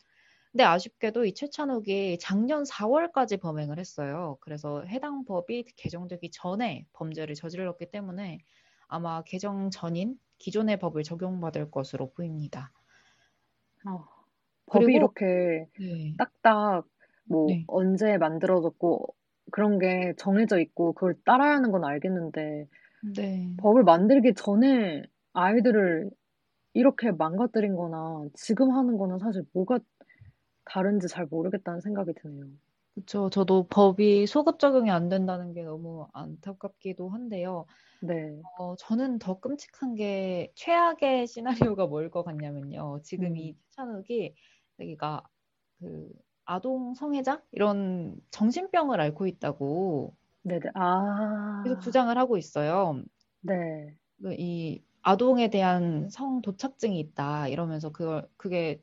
[0.53, 4.37] 근데 아쉽게도 이 최찬욱이 작년 4월까지 범행을 했어요.
[4.41, 8.41] 그래서 해당 법이 개정되기 전에 범죄를 저질렀기 때문에
[8.89, 12.73] 아마 개정 전인 기존의 법을 적용받을 것으로 보입니다.
[13.87, 14.05] 어,
[14.67, 16.15] 법이 이렇게 네.
[16.19, 16.85] 딱딱
[17.25, 17.65] 뭐 네.
[17.69, 19.15] 언제 만들어졌고
[19.53, 22.67] 그런 게 정해져 있고 그걸 따라야 하는 건 알겠는데
[23.15, 23.55] 네.
[23.59, 26.11] 법을 만들기 전에 아이들을
[26.73, 29.79] 이렇게 망가뜨린 거나 지금 하는 거는 사실 뭐가
[30.65, 32.47] 다른지 잘 모르겠다는 생각이 드네요.
[32.95, 33.31] 그렇죠.
[33.31, 37.67] 저도 법이 소급 적용이 안 된다는 게 너무 안타깝기도 한데요.
[38.01, 38.45] 네.
[38.59, 43.01] 어, 저는 더 끔찍한 게 최악의 시나리오가 뭘 것 같냐면요.
[43.05, 43.37] 지금 음.
[43.37, 44.35] 이 최찬욱이
[44.81, 45.25] 여기가
[45.81, 46.11] 그
[46.45, 50.71] 아동 성애자 이런 정신병을 앓고 있다고 네네.
[50.75, 51.63] 아.
[51.63, 53.03] 계속 주장을 하고 있어요.
[53.41, 53.97] 네.
[54.23, 58.83] 그이 아동에 대한 성 도착증이 있다 이러면서 그걸 그게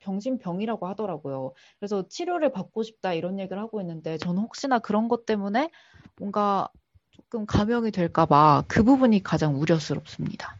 [0.00, 1.52] 병신병이라고 하더라고요.
[1.78, 5.70] 그래서 치료를 받고 싶다 이런 얘기를 하고 있는데 저는 혹시나 그런 것 때문에
[6.18, 6.68] 뭔가
[7.10, 10.56] 조금 감염이 될까봐 그 부분이 가장 우려스럽습니다.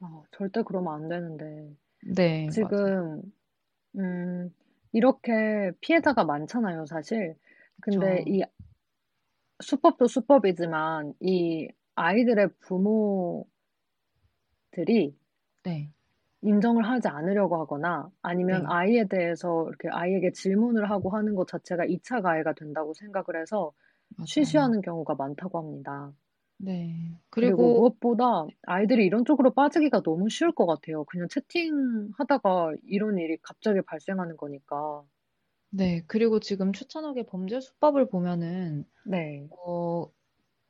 [0.00, 1.74] 아, 절대 그러면 안 되는데.
[2.02, 2.48] 네.
[2.50, 3.22] 지금
[3.96, 4.54] 음,
[4.92, 7.36] 이렇게 피해자가 많잖아요, 사실.
[7.80, 8.30] 근데 그쵸.
[8.30, 8.42] 이
[9.62, 13.46] 수법도 수법이지만 이 아이들의 부모들이
[15.64, 15.90] 네.
[16.46, 18.66] 인정을 하지 않으려고 하거나 아니면 네.
[18.66, 23.72] 아이에 대해서 이렇게 아이에게 질문을 하고 하는 것 자체가 2차 가해가 된다고 생각을 해서
[24.16, 24.26] 맞아요.
[24.26, 26.12] 쉬쉬하는 경우가 많다고 합니다.
[26.58, 27.18] 네.
[27.30, 31.04] 그리고, 그리고 무엇보다 아이들이 이런 쪽으로 빠지기가 너무 쉬울 것 같아요.
[31.04, 35.04] 그냥 채팅하다가 이런 일이 갑자기 발생하는 거니까.
[35.70, 36.02] 네.
[36.06, 39.48] 그리고 지금 추천하게 범죄 수법을 보면은 네.
[39.50, 40.06] 어,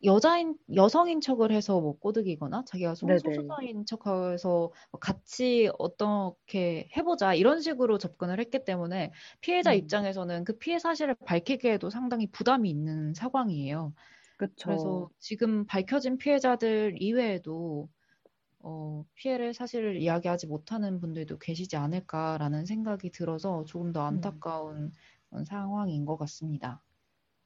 [0.05, 7.99] 여자인 여성인 척을 해서 뭐 꼬드기거나 자기가 성소수자인 척해서 뭐 같이 어떻게 해보자 이런 식으로
[7.99, 9.79] 접근을 했기 때문에 피해자 음.
[9.79, 13.95] 입장에서는 그 피해 사실을 밝히기에도 상당히 부담이 있는 상황이에요.
[14.37, 14.55] 그쵸.
[14.67, 17.89] 그래서 지금 밝혀진 피해자들 이외에도
[18.59, 24.07] 어, 피해를 사실 이야기하지 못하는 분들도 계시지 않을까라는 생각이 들어서 조금 더 음.
[24.07, 24.93] 안타까운
[25.33, 25.45] 음.
[25.45, 26.83] 상황인 것 같습니다.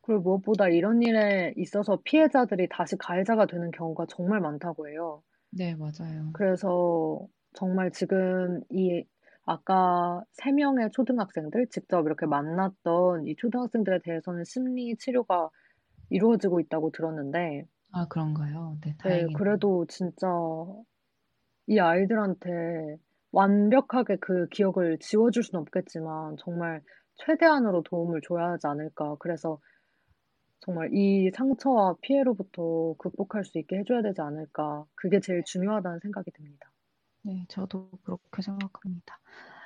[0.03, 5.23] 그리고 무엇보다 이런 일에 있어서 피해자들이 다시 가해자가 되는 경우가 정말 많다고 해요.
[5.51, 6.33] 네, 맞아요.
[6.33, 9.05] 그래서 정말 지금 이
[9.45, 15.51] 아까 세 명의 초등학생들 직접 이렇게 만났던 이 초등학생들에 대해서는 심리 치료가
[16.11, 18.79] 이루어지고 있다고 들었는데 아, 그런가요?
[18.83, 20.27] 네, 네, 그래도 진짜
[21.67, 22.99] 이 아이들한테
[23.33, 26.83] 완벽하게 그 기억을 지워줄 수는 없겠지만 정말
[27.17, 29.17] 최대한으로 도움을 줘야 하지 않을까.
[29.21, 29.59] 그래서
[30.61, 34.85] 정말 이 상처와 피해로부터 극복할 수 있게 해줘야 되지 않을까.
[34.94, 36.70] 그게 제일 중요하다는 생각이 듭니다.
[37.23, 39.18] 네, 저도 그렇게 생각합니다.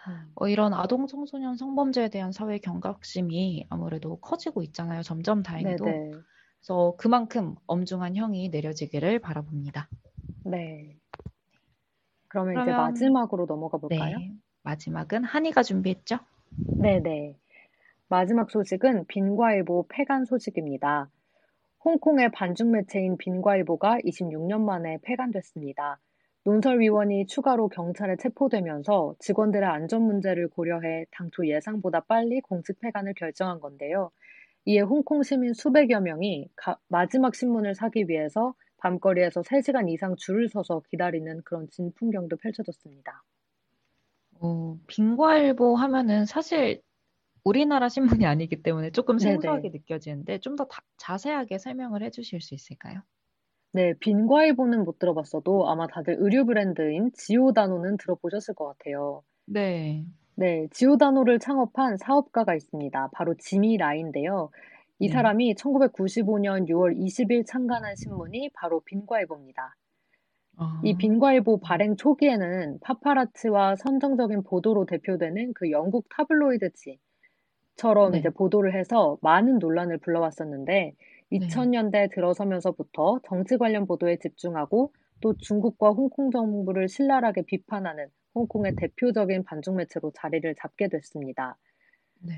[0.09, 0.33] 음.
[0.37, 5.02] 어, 이런 아동 청소년 성범죄에 대한 사회 경각심이 아무래도 커지고 있잖아요.
[5.02, 5.85] 점점 다행히도.
[5.85, 6.11] 네네.
[6.59, 9.88] 그래서 그만큼 엄중한 형이 내려지기를 바라봅니다.
[10.44, 10.96] 네.
[12.28, 14.18] 그러면, 그러면 이제 마지막으로 넘어가 볼까요?
[14.18, 14.33] 네.
[14.62, 16.18] 마지막은 한이가 준비했죠?
[16.78, 17.37] 네네.
[18.14, 21.11] 마지막 소식은 빈과일보 폐간 소식입니다.
[21.85, 25.98] 홍콩의 반중 매체인 빈과일보가 26년 만에 폐간됐습니다.
[26.44, 34.12] 논설위원이 추가로 경찰에 체포되면서 직원들의 안전 문제를 고려해 당초 예상보다 빨리 공식 폐간을 결정한 건데요.
[34.64, 40.83] 이에 홍콩 시민 수백여 명이 가, 마지막 신문을 사기 위해서 밤거리에서 3시간 이상 줄을 서서
[40.88, 43.24] 기다리는 그런 진풍경도 펼쳐졌습니다.
[44.40, 46.81] 어, 빈과일보 하면은 사실
[47.44, 49.78] 우리나라 신문이 아니기 때문에 조금 생소하게 네네.
[49.78, 50.66] 느껴지는데 좀 더
[50.98, 53.02] 자세하게 설명을 해주실 수 있을까요?
[53.72, 59.22] 네, 빈과일보는 못 들어봤어도 아마 다들 의류 브랜드인 지오다노는 들어보셨을 것 같아요.
[59.46, 60.04] 네.
[60.37, 63.11] 네, 지오다노를 창업한 사업가가 있습니다.
[63.12, 64.50] 바로 지미 라인데요.
[64.98, 65.12] 이 네.
[65.12, 69.76] 사람이 1995년 6월 20일 창간한 신문이 바로 빈과일보입니다.
[70.57, 70.80] 아.
[70.85, 76.98] 이 빈과일보 발행 초기에는 파파라치와 선정적인 보도로 대표되는 그 영국 타블로이드지
[77.76, 78.18] 처럼 네.
[78.18, 80.94] 이제 보도를 해서 많은 논란을 불러왔었는데
[81.32, 89.76] 2000년대 들어서면서부터 정치 관련 보도에 집중하고 또 중국과 홍콩 정부를 신랄하게 비판하는 홍콩의 대표적인 반중
[89.76, 91.56] 매체로 자리를 잡게 됐습니다.
[92.20, 92.34] 네.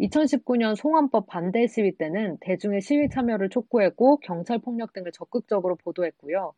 [0.00, 6.54] 2019년 송환법 반대 시위 때는 대중의 시위 참여를 촉구했고 경찰 폭력 등을 적극적으로 보도했고요.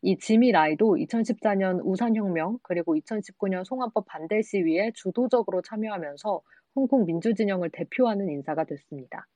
[0.00, 6.40] 이 지미 라이도 2014년 우산혁명 그리고 2019년 송환법 반대 시위에 주도적으로 참여하면서
[6.78, 9.26] 홍콩 민주진영을 대표하는 인사가 됐습니다.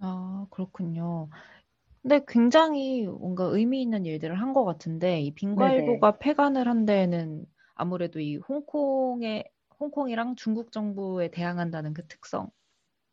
[0.00, 1.28] 아, 그렇군요.
[2.02, 8.20] 근데 굉장히 뭔가 의미 있는 일들을 한 것 같은데 이 빙과일보가 폐간을 한 데에는 아무래도
[8.20, 9.50] 이 홍콩의
[9.80, 12.50] 홍콩이랑 중국 정부에 대항한다는 그 특성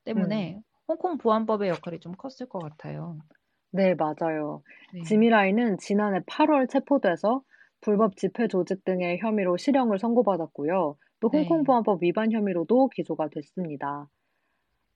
[0.06, 0.64] 때문에 음.
[0.88, 3.20] 홍콩 보안법의 역할이 좀 컸을 것 같아요.
[3.72, 4.64] 네, 맞아요.
[4.92, 5.02] 네.
[5.06, 7.44] 지미라이는 지난해 8월 체포돼서
[7.82, 10.98] 불법 집회 조직 등의 혐의로 실형을 선고받았고요.
[11.20, 11.40] 또 네.
[11.40, 14.10] 홍콩 보안법 위반 혐의로도 기소가 됐습니다.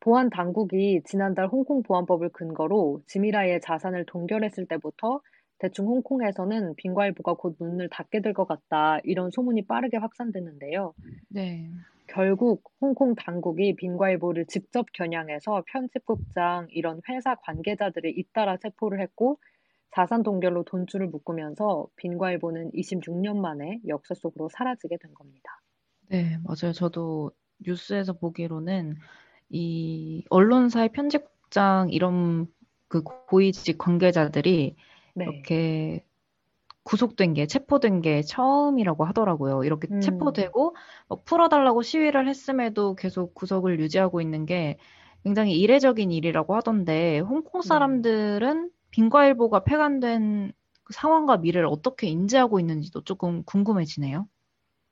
[0.02, 5.22] 보안 당국이 지난달 홍콩 보안법을 근거로 지미라이의 자산을 동결했을 때부터
[5.60, 10.94] 대충 홍콩에서는 빙과일보가 곧 문을 닫게 될 것 같다 이런 소문이 빠르게 확산됐는데요.
[11.30, 11.84] 네.
[12.08, 19.40] 결국 홍콩 당국이 빙과일보를 직접 겨냥해서 편집국장 이런 회사 관계자들을 잇따라 체포를 했고
[19.92, 25.52] 자산 동결로 돈줄을 묶으면서 빙과일보는 26년 만에 역사 속으로 사라지게 된 겁니다.
[26.10, 26.74] 네, 맞아요.
[26.74, 28.96] 저도 뉴스에서 보기로는
[29.50, 32.48] 이 언론사의 편집국장 이런
[32.88, 34.76] 그 고위직 관계자들이
[35.16, 35.54] 네.
[35.54, 36.06] 이렇게
[36.84, 39.64] 구속된 게 체포된 게 처음이라고 하더라고요.
[39.66, 39.94] 이렇게 음.
[40.00, 40.76] 체포되고
[41.26, 44.78] 풀어달라고 시위를 했음에도 계속 구속을 유지하고 있는 게
[45.24, 47.70] 굉장히 이례적인 일이라고 하던데 홍콩 네.
[47.70, 48.72] 사람들은 네.
[48.92, 50.54] 빈과일보가 폐간된
[50.86, 54.28] 그 상황과 미래를 어떻게 인지하고 있는지도 조금 궁금해지네요.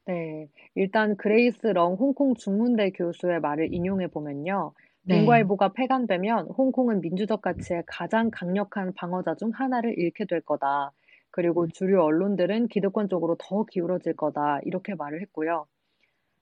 [0.08, 0.48] 네.
[0.76, 4.74] 일단 그레이스 렁 홍콩 중문대 교수의 말을 인용해 보면요.
[5.04, 5.20] 네.
[5.20, 10.92] 빈과일보가 폐간되면 홍콩은 민주적 가치의 가장 강력한 방어자 중 하나를 잃게 될 거다.
[11.32, 11.70] 그리고 음.
[11.70, 14.60] 주류 언론들은 기득권 쪽으로 더 기울어질 거다.
[14.64, 15.66] 이렇게 말을 했고요.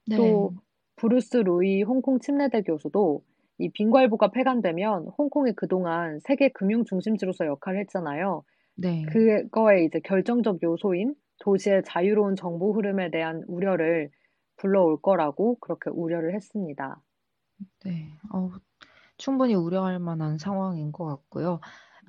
[0.07, 0.17] 네.
[0.17, 0.53] 또
[0.95, 3.23] 브루스 루이 홍콩 침례대 교수도
[3.57, 8.43] 이 빈과일보가 폐간되면 홍콩이 그동안 세계 금융 중심지로서 역할을 했잖아요.
[8.75, 9.03] 네.
[9.09, 14.09] 그거의 이제 결정적 요소인 도시의 자유로운 정보 흐름에 대한 우려를
[14.57, 17.01] 불러올 거라고 그렇게 우려를 했습니다.
[17.83, 18.51] 네, 어,
[19.17, 21.59] 충분히 우려할 만한 상황인 것 같고요.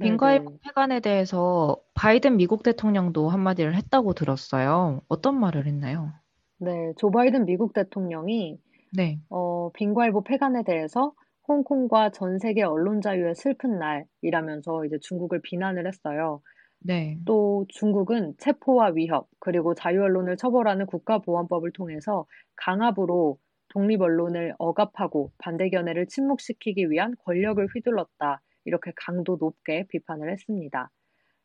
[0.00, 5.02] 빈과일보 폐간에 대해서 바이든 미국 대통령도 한마디를 했다고 들었어요.
[5.08, 6.12] 어떤 말을 했나요?
[6.58, 8.58] 네, 조 바이든 미국 대통령이
[8.96, 9.20] 네.
[9.28, 11.12] 어, 빙과일보 폐간에 대해서
[11.46, 16.40] 홍콩과 전 세계 언론 자유의 슬픈 날이라면서 이제 중국을 비난을 했어요.
[16.80, 17.18] 네.
[17.24, 23.38] 또 중국은 체포와 위협, 그리고 자유 언론을 처벌하는 국가보안법을 통해서 강압으로
[23.68, 28.40] 독립 언론을 억압하고 반대 견해를 침묵시키기 위한 권력을 휘둘렀다.
[28.64, 30.90] 이렇게 강도 높게 비판을 했습니다.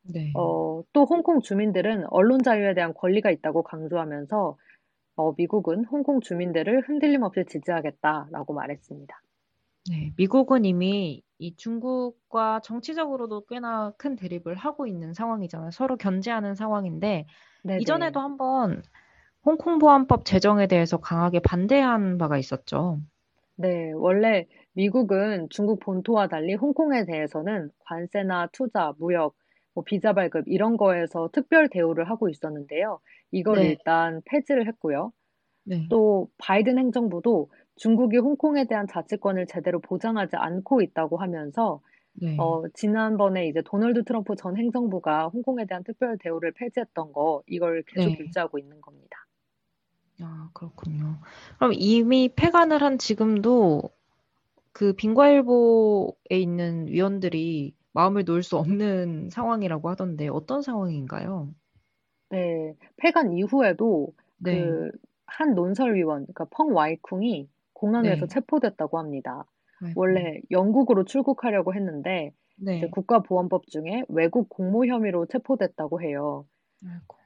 [0.03, 0.31] 네.
[0.35, 4.57] 어, 또 홍콩 주민들은 언론 자유에 대한 권리가 있다고 강조하면서
[5.17, 9.21] 어, 미국은 홍콩 주민들을 흔들림 없이 지지하겠다라고 말했습니다.
[9.89, 15.71] 네, 미국은 이미 이 중국과 정치적으로도 꽤나 큰 대립을 하고 있는 상황이잖아요.
[15.71, 17.27] 서로 견제하는 상황인데
[17.63, 17.81] 네네.
[17.81, 18.81] 이전에도 한번
[19.45, 23.01] 홍콩 보안법 제정에 대해서 강하게 반대한 바가 있었죠.
[23.57, 29.35] 네, 원래 미국은 중국 본토와 달리 홍콩에 대해서는 관세나 투자, 무역,
[29.73, 32.99] 뭐 비자 발급 이런 거에서 특별 대우를 하고 있었는데요.
[33.31, 33.63] 이걸 네.
[33.63, 35.11] 일단 폐지를 했고요.
[35.63, 35.89] 네.
[35.89, 41.81] 또 바이든 행정부도 중국이 홍콩에 대한 자치권을 제대로 보장하지 않고 있다고 하면서
[42.13, 42.39] 네.
[42.39, 48.11] 어, 지난번에 이제 도널드 트럼프 전 행정부가 홍콩에 대한 특별 대우를 폐지했던 거 이걸 계속
[48.11, 48.19] 네.
[48.19, 49.17] 유지하고 있는 겁니다.
[50.21, 51.19] 아, 그렇군요.
[51.57, 53.83] 그럼 이미 폐간을 한 지금도
[54.73, 61.53] 그 빙과일보에 있는 위원들이 마음을 놓을 수 없는 상황이라고 하던데 어떤 상황인가요?
[62.29, 64.79] 네, 폐간 이후에도 네.
[65.27, 68.27] 그한 논설위원, 그러니까 펑 와이쿵이 공항에서 네.
[68.27, 69.45] 체포됐다고 합니다.
[69.81, 70.01] 아이고.
[70.01, 72.89] 원래 영국으로 출국하려고 했는데 네.
[72.89, 76.45] 국가보안법 중에 외국 공모 혐의로 체포됐다고 해요.
[76.83, 77.17] 아이고.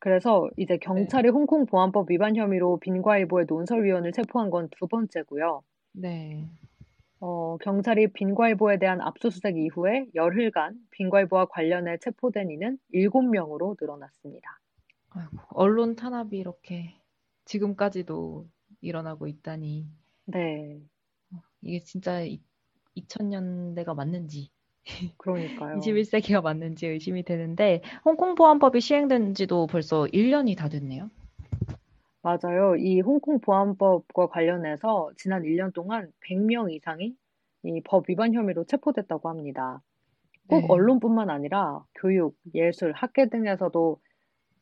[0.00, 0.78] 그래서 이제 네.
[0.78, 1.28] 경찰이 네.
[1.30, 5.62] 홍콩 보안법 위반 혐의로 빈과일보의 논설위원을 체포한 건 두 번째고요.
[5.92, 6.48] 네.
[7.20, 14.60] 어, 경찰이 빈과일보에 대한 압수수색 이후에 열흘간 빈과일보와 관련해 체포된 이는 7명으로 늘어났습니다.
[15.10, 16.94] 아이고, 언론 탄압이 이렇게
[17.44, 18.46] 지금까지도
[18.80, 19.86] 일어나고 있다니.
[20.26, 20.80] 네.
[21.32, 22.20] 어, 이게 진짜
[22.96, 24.50] 2000년대가 맞는지
[25.18, 25.76] 그러니까요.
[25.82, 31.10] 21세기가 맞는지 의심이 되는데 홍콩 보안법이 시행된 지도 벌써 1년이 다 됐네요.
[32.22, 32.76] 맞아요.
[32.76, 37.14] 이 홍콩 보안법과 관련해서 지난 1년 동안 100명 이상이
[37.64, 39.82] 이 법 위반 혐의로 체포됐다고 합니다.
[40.48, 40.68] 꼭 네.
[40.70, 44.00] 언론뿐만 아니라 교육, 예술, 학계 등에서도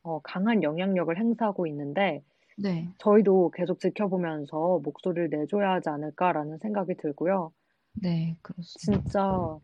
[0.03, 2.23] 어, 강한 영향력을 행사하고 있는데
[2.57, 2.89] 네.
[2.97, 7.51] 저희도 계속 지켜보면서 목소리를 내줘야 하지 않을까라는 생각이 들고요.
[7.93, 9.03] 네, 그렇습니다.
[9.03, 9.59] 진짜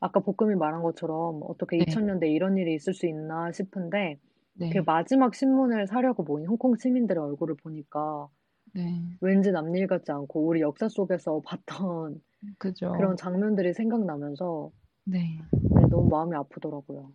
[0.00, 1.84] 아까 볶음이 말한 것처럼 어떻게 네.
[1.84, 4.18] 2000년대 이런 일이 있을 수 있나 싶은데
[4.54, 4.70] 네.
[4.70, 8.28] 그 마지막 신문을 사려고 모인 홍콩 시민들의 얼굴을 보니까
[8.74, 9.00] 네.
[9.20, 12.20] 왠지 남일 같지 않고 우리 역사 속에서 봤던
[12.58, 12.92] 그죠.
[12.92, 14.70] 그런 장면들이 생각나면서
[15.04, 15.38] 네.
[15.50, 17.12] 네, 너무 마음이 아프더라고요.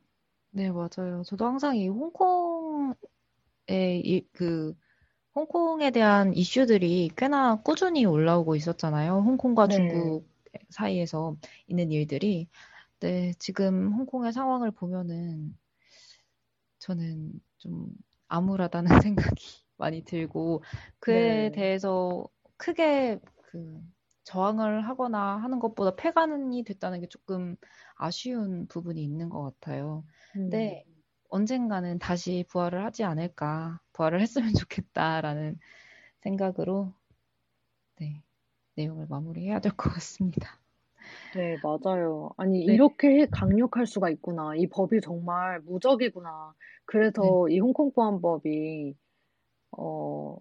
[0.52, 1.22] 네, 맞아요.
[1.26, 2.96] 저도 항상 이 홍콩의
[3.70, 4.76] 이, 그
[5.36, 9.20] 홍콩에 대한 이슈들이 꽤나 꾸준히 올라오고 있었잖아요.
[9.22, 9.76] 홍콩과 네.
[9.76, 10.28] 중국
[10.70, 12.48] 사이에서 있는 일들이.
[13.00, 15.56] 네, 지금 홍콩의 상황을 보면은
[16.80, 17.88] 저는 좀
[18.28, 18.86] 암울하다는
[19.36, 19.46] 생각이
[19.78, 20.64] 많이 들고
[21.00, 21.52] 그에 네.
[21.52, 22.28] 대해서
[22.58, 23.82] 크게 그
[24.24, 27.56] 저항을 하거나 하는 것보다 폐간이 됐다는 게 조금
[27.96, 30.04] 아쉬운 부분이 있는 것 같아요.
[30.34, 30.89] 근데 음.
[31.40, 35.58] 언젠가는 다시 부활을 하지 않을까, 부활을 했으면 좋겠다라는
[36.22, 36.94] 생각으로
[37.98, 38.24] 네,
[38.76, 40.60] 내용을 마무리해야 될 것 같습니다.
[41.32, 42.32] 네, 맞아요.
[42.38, 42.74] 아니, 네.
[42.74, 44.56] 이렇게 강력할 수가 있구나.
[44.56, 46.56] 이 법이 정말 무적이구나.
[46.86, 47.50] 그래서 네.
[47.50, 48.96] 이 홍콩 보안법이,
[49.78, 50.38] 어,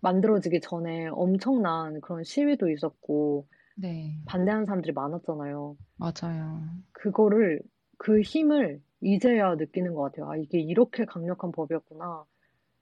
[0.00, 4.20] 만들어지기 전에 엄청난 그런 시위도 있었고, 네.
[4.26, 5.76] 반대하는 사람들이 많았잖아요.
[5.98, 6.82] 맞아요.
[6.92, 7.60] 그거를,
[7.98, 10.30] 그 힘을 이제야 느끼는 것 같아요.
[10.30, 12.24] 아, 이게 이렇게 강력한 법이었구나.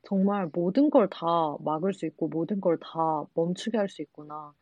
[0.05, 1.27] 정말 모든 걸 다
[1.61, 4.55] 막을 수 있고, 모든 걸 다 멈추게 할 수 있구나.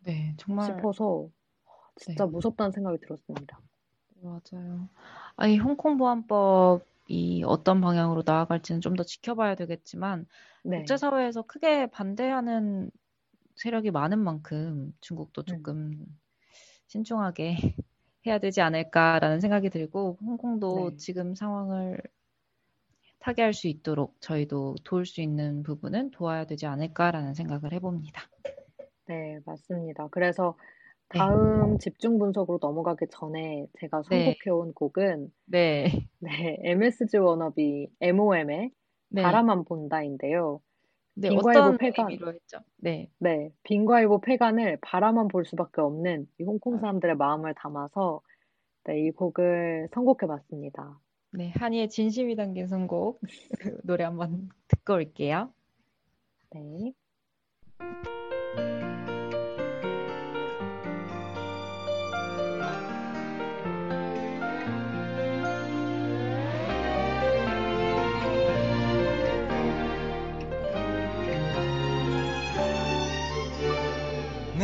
[0.00, 0.66] 네, 정말.
[0.66, 1.28] 싶어서,
[1.96, 2.30] 진짜 네.
[2.30, 3.60] 무섭다는 생각이 들었습니다.
[4.20, 4.88] 맞아요.
[5.36, 10.26] 아니, 홍콩 보안법이 어떤 방향으로 나아갈지는 좀 더 지켜봐야 되겠지만,
[10.64, 10.78] 네.
[10.78, 12.90] 국제사회에서 크게 반대하는
[13.56, 15.46] 세력이 많은 만큼 중국도 음.
[15.46, 16.20] 조금 음.
[16.88, 17.56] 신중하게
[18.26, 20.96] 해야 되지 않을까라는 생각이 들고 홍콩도 네.
[20.96, 22.00] 지금 상황을
[23.18, 28.22] 타개할 수 있도록 저희도 도울 수 있는 부분은 도와야 되지 않을까라는 생각을 해봅니다.
[29.06, 30.08] 네, 맞습니다.
[30.10, 30.56] 그래서
[31.12, 31.18] 네.
[31.18, 31.78] 다음 네.
[31.78, 34.34] 집중 분석으로 넘어가기 전에 제가 네.
[34.34, 34.72] 선곡해온 네.
[34.74, 36.08] 곡은 네.
[36.18, 38.70] 네, MSG 워너비 MOM의
[39.10, 39.22] 네.
[39.22, 40.60] 바라만 본다인데요.
[41.14, 42.10] 네, 빈과일보 폐간.
[42.10, 42.58] 했죠?
[42.78, 43.10] 네.
[43.18, 46.78] 네, 빈과일보 폐간을 바라만 볼 수밖에 없는 이 홍콩 아.
[46.78, 48.20] 사람들의 마음을 담아서
[48.84, 50.98] 네, 이 곡을 선곡해 봤습니다.
[51.32, 53.20] 네, 한이의 진심이 담긴 선곡
[53.60, 55.52] 그 노래 한번 듣고 올게요.
[56.50, 56.92] 네.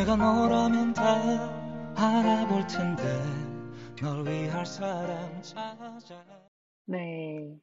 [0.08, 1.04] 내가 너라면 다
[1.94, 3.02] 알아볼 텐데
[4.00, 6.00] 널 위할 사람 찾아
[6.86, 7.54] 네.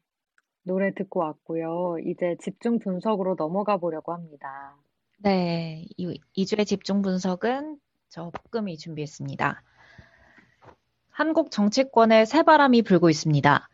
[0.61, 1.97] 노래 듣고 왔고요.
[2.05, 4.75] 이제 집중 분석으로 넘어가 보려고 합니다.
[5.17, 5.85] 네.
[5.97, 7.79] 이, 2주의 집중 분석은
[8.09, 9.63] 저 볶음이 준비했습니다.
[11.09, 13.67] 한국 정치권에 새바람이 불고 있습니다.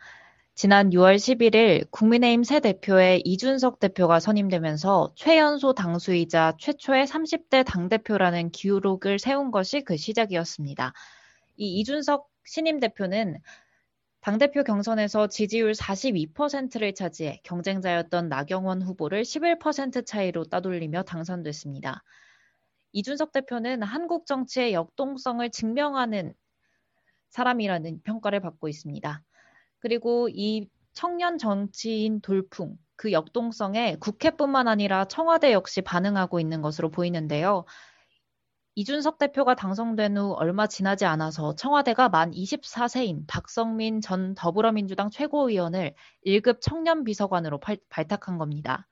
[0.62, 9.18] 지난 6월 11일 국민의힘 새 대표의 이준석 대표가 선임되면서 최연소 당수이자 최초의 30대 당대표라는 기록을
[9.18, 10.94] 세운 것이 그 시작이었습니다.
[11.58, 13.40] 이 이준석 신임 대표는
[14.20, 22.04] 당대표 경선에서 지지율 42%를 차지해 경쟁자였던 나경원 후보를 11% 차이로 따돌리며 당선됐습니다.
[22.92, 26.36] 이준석 대표는 한국 정치의 역동성을 증명하는
[27.30, 29.24] 사람이라는 평가를 받고 있습니다.
[29.82, 37.66] 그리고 이 청년 정치인 돌풍, 그 역동성에 국회뿐만 아니라 청와대 역시 반응하고 있는 것으로 보이는데요.
[38.76, 45.94] 이준석 대표가 당선된 후 얼마 지나지 않아서 청와대가 만 24세인 박성민 전 더불어민주당 최고위원을
[46.26, 48.88] 1급 청년 비서관으로 팔, 발탁한 겁니다.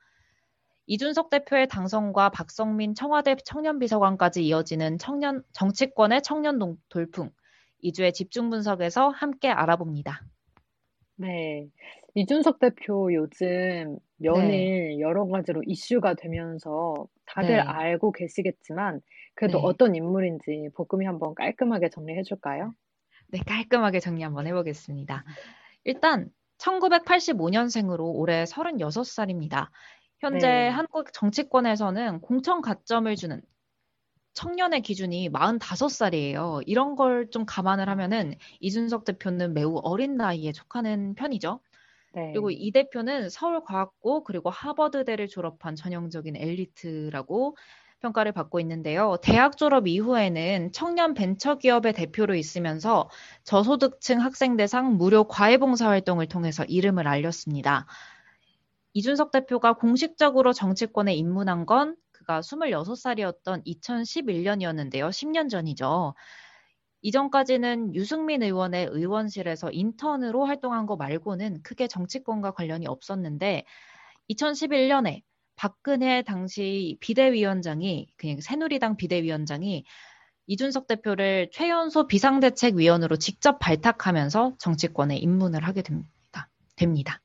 [0.87, 7.29] 이준석 대표의 당선과 박성민 청와대 청년 비서관까지 이어지는 청년 정치권의 청년 돌풍,
[7.83, 10.23] 2주의 집중 분석에서 함께 알아봅니다.
[11.19, 11.67] 네.
[12.15, 14.99] 이준석 대표 요즘 연일 네.
[14.99, 17.59] 여러 가지로 이슈가 되면서 다들 네.
[17.59, 19.01] 알고 계시겠지만
[19.35, 19.63] 그래도 네.
[19.65, 22.73] 어떤 인물인지 볶음이 한번 깔끔하게 정리해 줄까요?
[23.27, 25.25] 네, 깔끔하게 정리 한번 해보겠습니다.
[25.83, 29.69] 일단 1985년생으로 올해 36살입니다.
[30.19, 30.67] 현재 네.
[30.69, 33.41] 한국 정치권에서는 공천 가점을 주는
[34.33, 36.61] 청년의 기준이 45살이에요.
[36.65, 41.59] 이런 걸 좀 감안을 하면은 이준석 대표는 매우 어린 나이에 속하는 편이죠.
[42.13, 42.31] 네.
[42.33, 47.55] 그리고 이 대표는 서울과학고 그리고 하버드대를 졸업한 전형적인 엘리트라고
[48.01, 49.17] 평가를 받고 있는데요.
[49.21, 53.09] 대학 졸업 이후에는 청년 벤처기업의 대표로 있으면서
[53.43, 57.85] 저소득층 학생 대상 무료 과외봉사 활동을 통해서 이름을 알렸습니다.
[58.93, 61.95] 이준석 대표가 공식적으로 정치권에 입문한 건
[62.29, 65.09] 그가 26살이었던 2011년이었는데요.
[65.09, 66.13] 10년 전이죠.
[67.01, 73.65] 이전까지는 유승민 의원의 의원실에서 인턴으로 활동한 거 말고는 크게 정치권과 관련이 없었는데
[74.29, 75.23] 2011년에
[75.55, 79.83] 박근혜 당시 비대위원장이 그냥 새누리당 비대위원장이
[80.45, 86.49] 이준석 대표를 최연소 비상대책위원으로 직접 발탁하면서 정치권에 입문을 하게 됩니다.
[86.75, 87.21] 됩니다.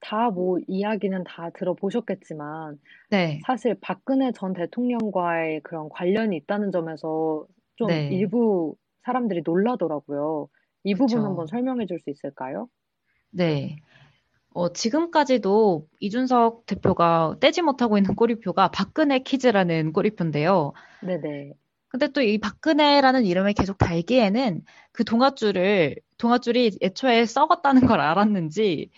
[0.00, 2.78] 다 뭐 이야기는 다 들어보셨겠지만
[3.10, 3.40] 네.
[3.46, 7.46] 사실 박근혜 전 대통령과의 그런 관련이 있다는 점에서
[7.76, 8.08] 좀 네.
[8.10, 10.48] 일부 사람들이 놀라더라고요.
[10.84, 11.26] 이 부분 그쵸.
[11.26, 12.68] 한번 설명해 줄 수 있을까요?
[13.30, 13.76] 네.
[14.54, 20.72] 어, 지금까지도 이준석 대표가 떼지 못하고 있는 꼬리표가 박근혜 키즈라는 꼬리표인데요.
[21.00, 21.54] 네네.
[21.88, 24.62] 근데 또 이 박근혜라는 이름을 계속 달기에는
[24.92, 28.90] 그 동아줄을, 동아줄이 애초에 썩었다는 걸 알았는지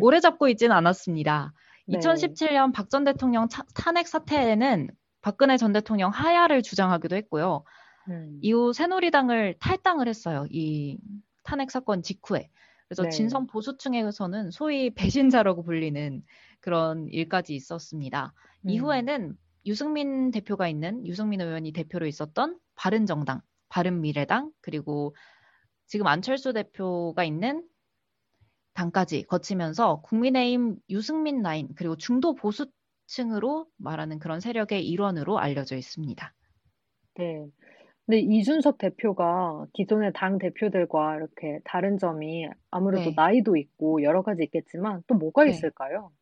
[0.00, 1.52] 오래 잡고 있지는 않았습니다.
[1.86, 1.98] 네.
[1.98, 4.90] 2017년 박 전 대통령 차, 탄핵 사태에는
[5.20, 7.64] 박근혜 전 대통령 하야를 주장하기도 했고요.
[8.08, 8.38] 음.
[8.42, 10.46] 이후 새누리당을 탈당을 했어요.
[10.50, 10.98] 이
[11.44, 12.50] 탄핵 사건 직후에.
[12.88, 13.10] 그래서 네.
[13.10, 16.22] 진성 보수층에서는 소위 배신자라고 불리는
[16.60, 18.34] 그런 일까지 있었습니다.
[18.66, 18.70] 음.
[18.70, 25.14] 이후에는 유승민 대표가 있는 유승민 의원이 대표로 있었던 바른정당, 바른미래당 그리고
[25.86, 27.62] 지금 안철수 대표가 있는
[28.74, 36.34] 당까지 거치면서 국민의힘 유승민 라인 그리고 중도 보수층으로 말하는 그런 세력의 일원으로 알려져 있습니다.
[37.16, 37.46] 네.
[38.06, 43.14] 근데 이준석 대표가 기존의 당 대표들과 이렇게 다른 점이 아무래도 네.
[43.16, 45.50] 나이도 있고 여러 가지 있겠지만 또 뭐가 네.
[45.50, 46.12] 있을까요?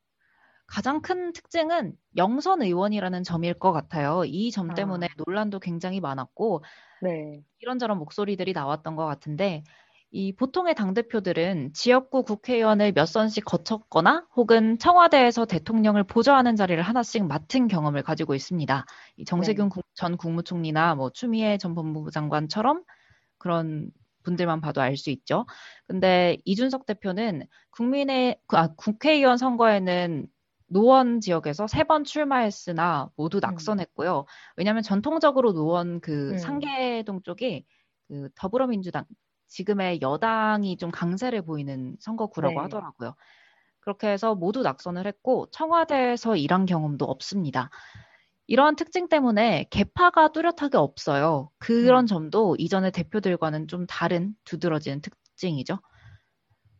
[0.66, 4.22] 가장 큰 특징은 영선 의원이라는 점일 것 같아요.
[4.24, 5.22] 이 점 때문에 아.
[5.26, 6.62] 논란도 굉장히 많았고
[7.00, 7.42] 네.
[7.60, 9.64] 이런저런 목소리들이 나왔던 것 같은데
[10.12, 17.68] 이 보통의 당대표들은 지역구 국회의원을 몇 선씩 거쳤거나 혹은 청와대에서 대통령을 보좌하는 자리를 하나씩 맡은
[17.68, 18.86] 경험을 가지고 있습니다.
[19.18, 19.82] 이 정세균 네.
[19.94, 22.82] 전 국무총리나 뭐 추미애 전 법무부 장관처럼
[23.38, 23.90] 그런
[24.24, 25.46] 분들만 봐도 알 수 있죠.
[25.86, 30.26] 근데 이준석 대표는 국민의 아, 국회의원 선거에는
[30.66, 33.40] 노원 지역에서 세 번 출마했으나 모두 음.
[33.42, 34.24] 낙선했고요.
[34.56, 36.38] 왜냐하면 전통적으로 노원 그 음.
[36.38, 37.64] 상계동 쪽이
[38.08, 39.04] 그 더불어민주당
[39.50, 42.60] 지금의 여당이 좀 강세를 보이는 선거구라고 네.
[42.60, 43.14] 하더라고요.
[43.80, 47.70] 그렇게 해서 모두 낙선을 했고 청와대에서 일한 경험도 없습니다.
[48.46, 51.50] 이러한 특징 때문에 개파가 뚜렷하게 없어요.
[51.58, 52.06] 그런 음.
[52.06, 55.78] 점도 이전의 대표들과는 좀 다른 두드러지는 특징이죠.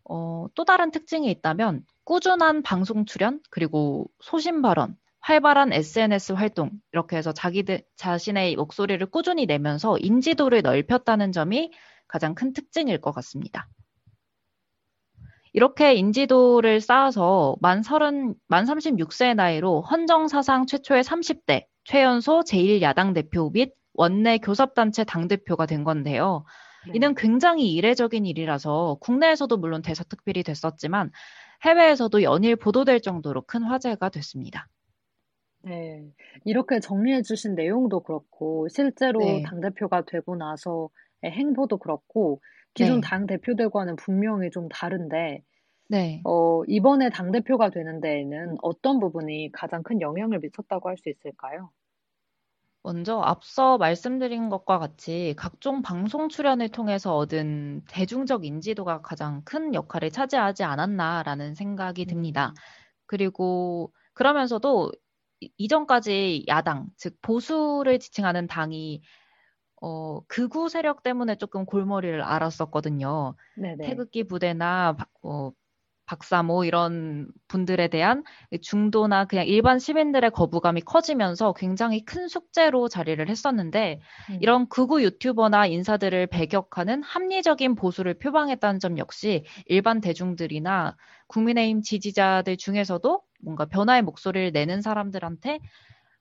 [0.04, 7.16] 어, 또 다른 특징이 있다면 꾸준한 방송 출연 그리고 소신 발언, 활발한 SNS 활동 이렇게
[7.16, 11.70] 해서 자기들 자신의 목소리를 꾸준히 내면서 인지도를 넓혔다는 점이
[12.11, 13.68] 가장 큰 특징일 것 같습니다.
[15.52, 23.72] 이렇게 인지도를 쌓아서 만 30, 만 36세의 나이로 헌정사상 최초의 30대 최연소 제1야당 대표 및
[23.94, 26.44] 원내 교섭단체 당대표가 된 건데요.
[26.86, 26.92] 네.
[26.94, 31.11] 이는 굉장히 이례적인 일이라서 국내에서도 물론 대서특필이 됐었지만
[31.64, 34.68] 해외에서도 연일 보도될 정도로 큰 화제가 됐습니다.
[35.62, 36.02] 네.
[36.44, 39.42] 이렇게 정리해 주신 내용도 그렇고 실제로 네.
[39.42, 40.88] 당대표가 되고 나서
[41.24, 42.40] 행보도 그렇고
[42.74, 43.02] 기존 네.
[43.02, 45.42] 당 대표들과는 분명히 좀 다른데
[45.88, 46.24] 네.
[46.24, 51.70] 어, 이번에 당 대표가 되는 데에는 어떤 부분이 가장 큰 영향을 미쳤다고 할 수 있을까요?
[52.82, 60.10] 먼저 앞서 말씀드린 것과 같이 각종 방송 출연을 통해서 얻은 대중적 인지도가 가장 큰 역할을
[60.10, 62.54] 차지하지 않았나라는 생각이 듭니다.
[62.54, 62.64] 음.
[63.06, 64.92] 그리고 그러면서도
[65.58, 69.02] 이전까지 야당, 즉 보수를 지칭하는 당이
[69.80, 73.34] 어, 극우 세력 때문에 조금 골머리를 앓았었거든요.
[73.56, 73.86] 네네.
[73.86, 75.52] 태극기 부대나 어,
[76.10, 78.24] 박사모 이런 분들에 대한
[78.60, 84.00] 중도나 그냥 일반 시민들의 거부감이 커지면서 굉장히 큰 숙제로 자리를 했었는데
[84.30, 84.38] 음.
[84.40, 90.96] 이런 극우 유튜버나 인사들을 배격하는 합리적인 보수를 표방했다는 점 역시 일반 대중들이나
[91.28, 95.60] 국민의힘 지지자들 중에서도 뭔가 변화의 목소리를 내는 사람들한테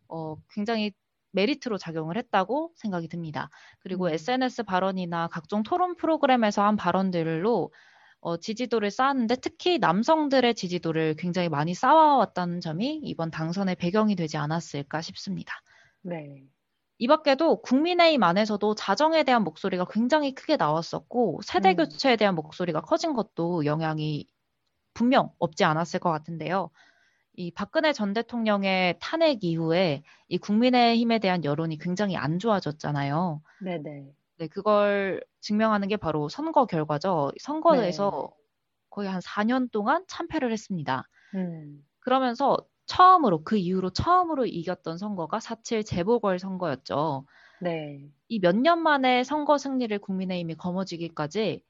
[0.07, 0.91] 어, 굉장히
[1.31, 3.49] 메리트로 작용을 했다고 생각이 듭니다.
[3.79, 4.13] 그리고 음.
[4.13, 7.71] SNS 발언이나 각종 토론 프로그램에서 한 발언들로
[8.21, 15.01] 어, 지지도를 쌓았는데 특히 남성들의 지지도를 굉장히 많이 쌓아왔다는 점이 이번 당선의 배경이 되지 않았을까
[15.01, 15.53] 싶습니다.
[16.01, 16.43] 네.
[16.97, 21.75] 이 밖에도 국민의힘 안에서도 자정에 대한 목소리가 굉장히 크게 나왔었고 세대 음.
[21.77, 24.27] 교체에 대한 목소리가 커진 것도 영향이
[24.93, 26.71] 분명 없지 않았을 것 같은데요.
[27.39, 33.41] 이 박근혜 전 대통령의 탄핵 이후에 이 국민의힘에 대한 여론이 굉장히 안 좋아졌잖아요.
[33.63, 34.05] 네네.
[34.39, 37.31] 네, 그걸 증명하는 게 바로 선거 결과죠.
[37.39, 38.43] 선거에서 네.
[38.89, 41.07] 거의 한 4년 동안 참패를 했습니다.
[41.35, 41.85] 음.
[42.01, 47.25] 그러면서 처음으로 그 이후로 처음으로 이겼던 선거가 4.7 재보궐 선거였죠.
[47.61, 48.09] 네.
[48.27, 51.63] 이 몇 년 만에 선거 승리를 국민의힘이 거머쥐기까지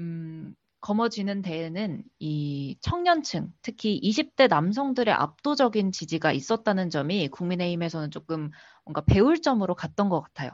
[0.00, 8.50] 음, 거머쥐는 데에는 이 청년층, 특히 20대 남성들의 압도적인 지지가 있었다는 점이 국민의힘에서는 조금
[8.84, 10.50] 뭔가 배울 점으로 갔던 것 같아요.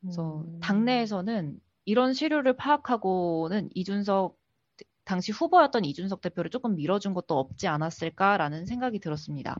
[0.00, 0.60] 그래서 음.
[0.60, 4.38] 당내에서는 이런 시류를 파악하고는 이준석
[5.04, 9.56] 당시 후보였던 이준석 대표를 조금 밀어준 것도 없지 않았을까라는 생각이 들었습니다.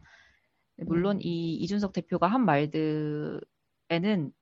[0.77, 1.23] 물론 음.
[1.23, 3.41] 이 이준석 대표가 한 말들에는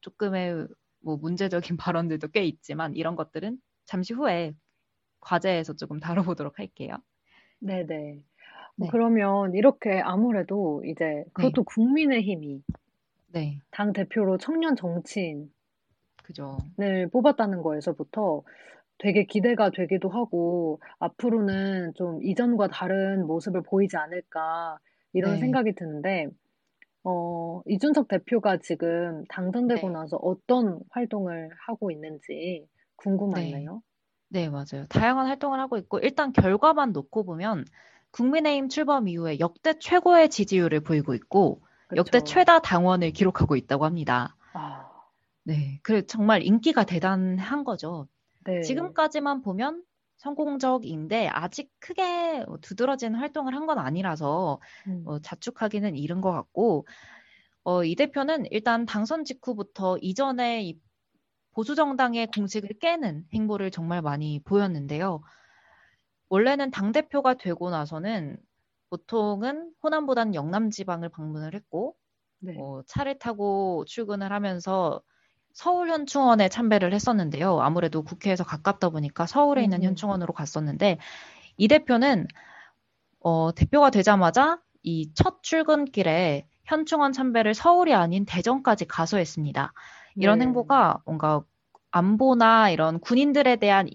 [0.03, 0.69] 조금의
[1.01, 4.55] 뭐 문제적인 발언들도 꽤 있지만 이런 것들은 잠시 후에
[5.21, 6.97] 과제에서 조금 다뤄보도록 할게요.
[7.61, 8.23] 네네.
[8.77, 8.89] 네.
[8.91, 11.67] 그러면 이렇게 아무래도 이제 그것도 네.
[11.75, 12.63] 국민의힘이
[13.33, 13.61] 네.
[13.71, 15.49] 당 대표로 청년 정치인을
[16.23, 16.59] 그죠.
[17.13, 18.43] 뽑았다는 거에서부터
[18.99, 24.79] 되게 기대가 되기도 하고 앞으로는 좀 이전과 다른 모습을 보이지 않을까
[25.13, 25.41] 이런 네.
[25.41, 26.29] 생각이 드는데
[27.05, 29.93] 어, 이준석 대표가 지금 당선되고 네.
[29.93, 32.67] 나서 어떤 활동을 하고 있는지
[32.97, 33.83] 궁금하네요.
[34.29, 34.43] 네.
[34.43, 34.87] 네, 맞아요.
[34.89, 37.65] 다양한 활동을 하고 있고 일단 결과만 놓고 보면
[38.11, 41.97] 국민의힘 출범 이후에 역대 최고의 지지율을 보이고 있고 그쵸.
[42.01, 44.37] 역대 최다 당원을 기록하고 있다고 합니다.
[44.53, 44.89] 아.
[45.45, 48.07] 네, 그래 정말 인기가 대단한 거죠.
[48.45, 48.61] 네.
[48.63, 49.83] 지금까지만 보면
[50.19, 55.03] 성공적인데 아직 크게 두드러진 활동을 한 건 아니라서 음.
[55.07, 56.87] 어, 자축하기는 이른 것 같고
[57.65, 60.79] 어, 이 대표는 일단 당선 직후부터 이전에 이
[61.59, 65.25] 보수 정당의 공식을 깨는 행보를 정말 많이 보였는데요.
[66.29, 68.37] 원래는 당 대표가 되고 나서는
[68.91, 71.97] 보통은 호남보다는 영남 지방을 방문을 했고
[72.39, 72.55] 네.
[72.57, 75.03] 어, 차를 타고 출근을 하면서
[75.53, 77.61] 서울 현충원에 참배를 했었는데요.
[77.61, 79.87] 아무래도 국회에서 가깝다 보니까 서울에 있는 음.
[79.89, 80.99] 현충원으로 갔었는데
[81.57, 82.29] 이 대표는
[83.19, 89.73] 어, 대표가 되자마자 이 첫 출근길에 현충원 참배를 서울이 아닌 대전까지 가서 했습니다.
[90.19, 90.45] 이런 네.
[90.45, 91.43] 행보가 뭔가
[91.91, 93.89] 안보나 이런 군인들에 대한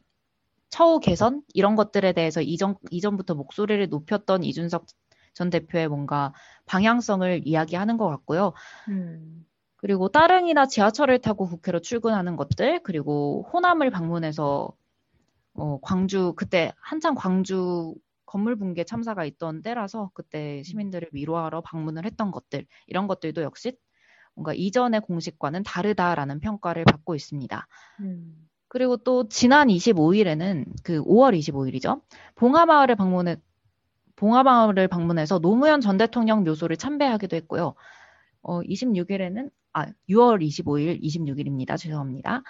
[0.69, 4.85] 처우 개선 이런 것들에 대해서 이전 이전부터 목소리를 높였던 이준석
[5.33, 6.33] 전 대표의 뭔가
[6.65, 8.53] 방향성을 이야기하는 것 같고요.
[8.89, 9.45] 음.
[9.75, 14.71] 그리고 따릉이나 지하철을 타고 국회로 출근하는 것들, 그리고 호남을 방문해서
[15.55, 17.93] 어, 광주 그때 한창 광주
[18.25, 23.77] 건물 붕괴 참사가 있던 때라서 그때 시민들을 위로하러 방문을 했던 것들 이런 것들도 역시
[24.35, 27.67] 뭔가 이전의 공식과는 다르다라는 평가를 받고 있습니다.
[28.01, 28.47] 음.
[28.67, 32.01] 그리고 또 지난 25일에는 그 5월 25일이죠.
[32.35, 33.37] 봉하마을을 방문해
[34.15, 37.75] 봉하마을을 방문해서 노무현 전 대통령 묘소를 참배하기도 했고요.
[38.41, 41.77] 어, 26일에는 아, 6월 25일, 26일입니다.
[41.77, 42.43] 죄송합니다.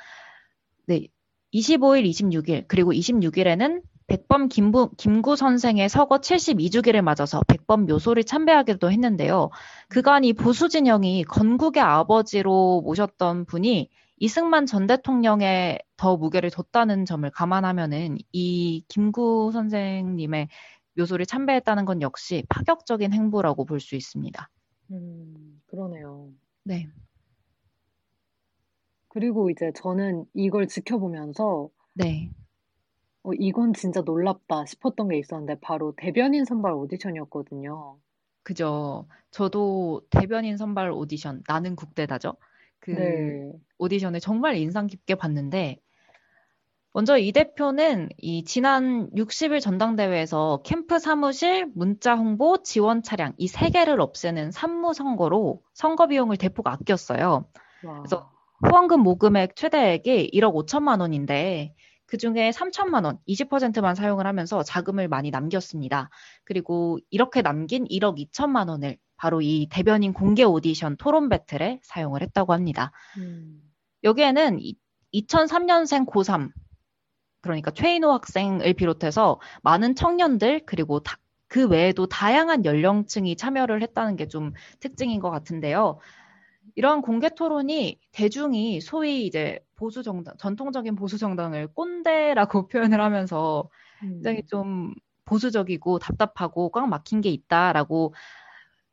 [0.86, 1.08] 네.
[1.54, 3.82] 25일, 26일, 그리고 26일에는
[4.14, 9.50] 백범 김부, 김구 선생의 서거 72주기를 맞아서 백범 묘소를 참배하기도 했는데요.
[9.90, 17.28] 그간 이 보수 진영이 건국의 아버지로 모셨던 분이 이승만 전 대통령에 더 무게를 뒀다는 점을
[17.32, 20.48] 감안하면은 이 김구 선생님의
[20.96, 24.48] 묘소를 참배했다는 건 역시 파격적인 행보라고 볼 수 있습니다.
[24.92, 26.30] 음, 그러네요.
[26.64, 26.88] 네.
[29.08, 32.30] 그리고 이제 저는 이걸 지켜보면서 네.
[33.24, 37.98] 어, 이건 진짜 놀랍다 싶었던 게 있었는데 바로 대변인 선발 오디션이었거든요.
[38.44, 39.08] 그죠.
[39.32, 42.36] 저도 대변인 선발 오디션 나는 국대다죠.
[42.80, 43.52] 그 네.
[43.78, 45.80] 오디션을 정말 인상 깊게 봤는데
[46.96, 53.70] 먼저 이 대표는 이 지난 60일 전당대회에서 캠프 사무실, 문자 홍보, 지원 차량 이 세
[53.70, 57.46] 개를 없애는 산무 선거로 선거 비용을 대폭 아꼈어요.
[57.84, 58.00] 와.
[58.02, 58.30] 그래서
[58.64, 61.74] 후원금 모금액 최대액이 1억 5천만 원인데
[62.14, 66.12] 그 중에 3천만 원, 20%만 사용을 하면서 자금을 많이 남겼습니다.
[66.44, 72.54] 그리고 이렇게 남긴 1억 2천만 원을 바로 이 대변인 공개 오디션 토론 배틀에 사용을 했다고
[72.54, 72.92] 합니다.
[73.18, 73.64] 음.
[74.04, 74.60] 여기에는
[75.12, 76.52] 2003년생 고3
[77.42, 84.28] 그러니까 최인호 학생을 비롯해서 많은 청년들 그리고 다, 그 외에도 다양한 연령층이 참여를 했다는 게
[84.28, 85.98] 좀 특징인 것 같은데요.
[86.76, 92.68] 이러한 공개 토론이 대중이 소위 이제 보수 정당, 전통적인 보수 정당을 꼰대라고
[92.98, 93.70] 표현을 하면서
[94.16, 94.48] 굉장히 음.
[94.48, 94.94] 좀
[95.26, 98.14] 보수적이고 답답하고 꽉 막힌 게 있다라고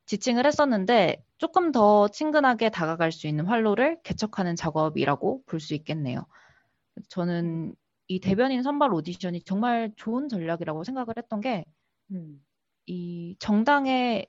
[0.07, 6.27] 지칭을 했었는데 조금 더 친근하게 다가갈 수 있는 활로를 개척하는 작업이라고 볼 수 있겠네요.
[7.09, 7.75] 저는
[8.09, 11.65] 이 대변인 선발 오디션이 정말 좋은 전략이라고 생각을 했던 게,
[12.13, 12.45] 음.
[12.87, 14.27] 이 정당의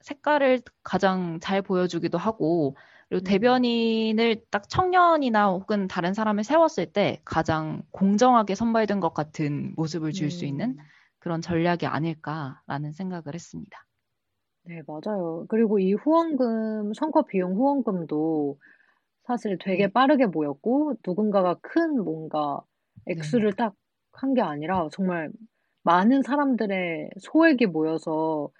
[0.00, 2.76] 색깔을 가장 잘 보여주기도 하고,
[3.08, 3.24] 그리고 음.
[3.24, 10.44] 대변인을 딱 청년이나 혹은 다른 사람을 세웠을 때 가장 공정하게 선발된 것 같은 모습을 줄수
[10.44, 10.46] 음.
[10.46, 10.76] 있는
[11.18, 13.78] 그런 전략이 아닐까라는 생각을 했습니다.
[14.64, 15.46] 네, 맞아요.
[15.48, 18.58] 그리고 이 후원금, 선거 비용 후원금도
[19.26, 19.92] 사실 되게 네.
[19.92, 22.62] 빠르게 모였고, 누군가가 큰 뭔가
[23.06, 23.54] 액수를 네.
[23.54, 23.74] 딱
[24.12, 25.30] 생각한 게 아니라 정말
[25.84, 28.50] 많은 사람들의 소액이 모여서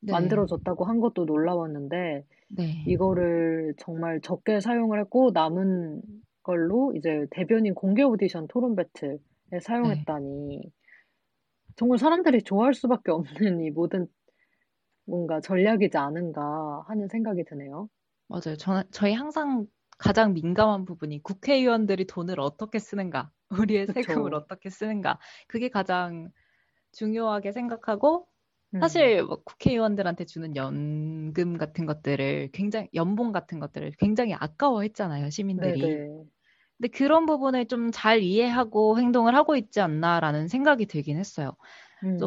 [0.00, 0.10] 네.
[0.10, 2.84] 만들어졌다고 한 것도 놀라웠는데 네.
[2.86, 6.02] 이거를 정말 적게 사용을 했고 남은
[6.42, 9.18] 걸로 이제 대변인 공개 오디션 토론 배틀에
[9.62, 10.72] 사용했다니 네.
[11.76, 14.06] 정말 사람들이 좋아할 수밖에 없는 이 모든
[15.06, 17.88] 뭔가 전략이지 않은가 하는 생각이 드네요.
[18.28, 18.56] 맞아요.
[18.58, 19.66] 저, 저희 항상
[19.98, 24.28] 가장 민감한 부분이 국회의원들이 돈을 어떻게 쓰는가, 우리의 그쵸.
[24.28, 25.18] 세금을 어떻게 쓰는가,
[25.48, 26.30] 그게 가장
[26.92, 28.28] 중요하게 생각하고
[28.80, 29.26] 사실 음.
[29.26, 35.80] 뭐 국회의원들한테 주는 연금 같은 것들을 굉장히 연봉 같은 것들을 굉장히 아까워했잖아요 시민들이.
[35.80, 36.24] 네네.
[36.76, 41.56] 근데 그런 부분을 좀 잘 이해하고 행동을 하고 있지 않나라는 생각이 들긴 했어요.
[42.04, 42.18] 음.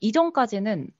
[0.00, 0.90] 이전까지는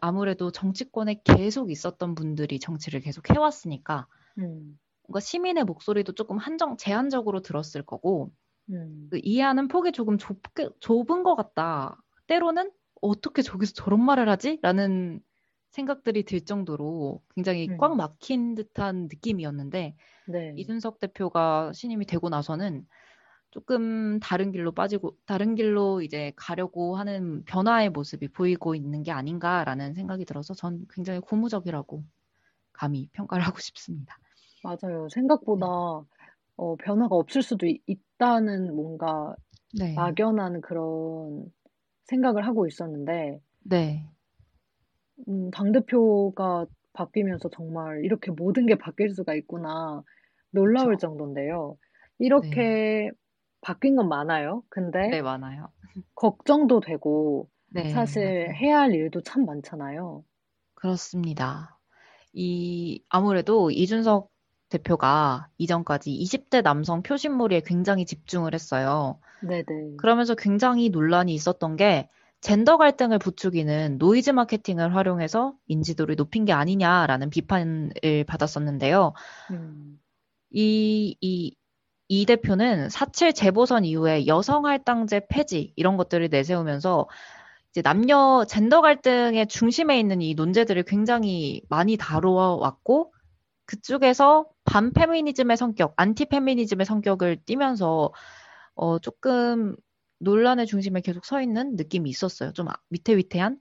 [0.00, 4.06] 아무래도 정치권에 계속 있었던 분들이 정치를 계속 해왔으니까
[4.38, 4.78] 음.
[5.06, 8.30] 뭔가 시민의 목소리도 조금 한정 제한적으로 들었을 거고
[8.70, 9.08] 음.
[9.10, 10.40] 그 이해하는 폭이 조금 좁,
[10.80, 11.96] 좁은 것 같다.
[12.26, 12.70] 때로는
[13.08, 14.58] 어떻게 저기서 저런 말을 하지?
[14.62, 15.20] 라는
[15.70, 17.78] 생각들이 들 정도로 굉장히 음.
[17.78, 19.96] 꽉 막힌 듯한 느낌이었는데
[20.26, 20.54] 네.
[20.56, 22.86] 이준석 대표가 신임이 되고 나서는
[23.50, 29.94] 조금 다른 길로 빠지고 다른 길로 이제 가려고 하는 변화의 모습이 보이고 있는 게 아닌가라는
[29.94, 32.04] 생각이 들어서 전 굉장히 고무적이라고
[32.72, 34.18] 감히 평가를 하고 싶습니다.
[34.62, 35.08] 맞아요.
[35.10, 35.70] 생각보다 네.
[36.56, 37.82] 어, 변화가 없을 수도 있,
[38.16, 39.34] 다는 뭔가
[39.72, 39.96] 네.
[39.96, 41.52] 막연한 그런
[42.04, 44.10] 생각을 하고 있었는데, 네.
[45.28, 50.02] 음, 당 대표가 바뀌면서 정말 이렇게 모든 게 바뀔 수가 있구나
[50.50, 50.98] 놀라울 그쵸.
[50.98, 51.76] 정도인데요.
[52.18, 53.10] 이렇게 네.
[53.60, 54.62] 바뀐 건 많아요.
[54.68, 55.72] 근데 네, 많아요.
[56.14, 58.52] 걱정도 되고 네, 사실.
[58.56, 60.24] 해야 할 일도 참 많잖아요.
[60.74, 61.80] 그렇습니다.
[62.34, 64.30] 이 아무래도 이준석
[64.74, 69.18] 대표가 이전까지 20대 남성 표심몰이에 굉장히 집중을 했어요.
[69.40, 69.96] 네네.
[69.98, 72.08] 그러면서 굉장히 논란이 있었던 게
[72.40, 79.14] 젠더 갈등을 부추기는 노이즈 마케팅을 활용해서 인지도를 높인 게 아니냐라는 비판을 받았었는데요.
[79.52, 79.98] 음.
[80.50, 81.54] 이, 이,
[82.08, 87.08] 이 대표는 4.7 재보선 이후에 여성 할당제 폐지 이런 것들을 내세우면서
[87.70, 93.13] 이제 남녀 젠더 갈등의 중심에 있는 이 논제들을 굉장히 많이 다루어 왔고
[93.66, 98.12] 그쪽에서 반페미니즘의 성격, 안티페미니즘의 성격을 띠면서
[98.74, 99.76] 어, 조금
[100.18, 102.52] 논란의 중심에 계속 서 있는 느낌이 있었어요.
[102.52, 103.58] 좀 위태위태한.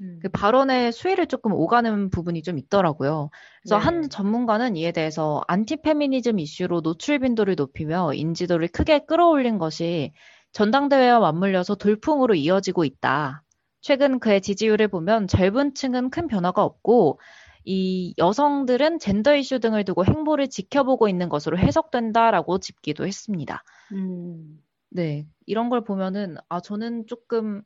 [0.00, 0.18] 음.
[0.22, 3.30] 그 발언의 수위를 조금 오가는 부분이 좀 있더라고요.
[3.62, 3.84] 그래서 네.
[3.84, 10.12] 한 전문가는 이에 대해서 안티페미니즘 이슈로 노출 빈도를 높이며 인지도를 크게 끌어올린 것이
[10.52, 13.42] 전당대회와 맞물려서 돌풍으로 이어지고 있다.
[13.80, 17.18] 최근 그의 지지율을 보면 젊은 층은 큰 변화가 없고
[17.64, 23.62] 이 여성들은 젠더 이슈 등을 두고 행보를 지켜보고 있는 것으로 해석된다라고 짚기도 했습니다.
[23.92, 24.62] 음.
[24.90, 27.62] 네, 이런 걸 보면은 아 저는 조금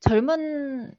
[0.00, 0.92] 젊은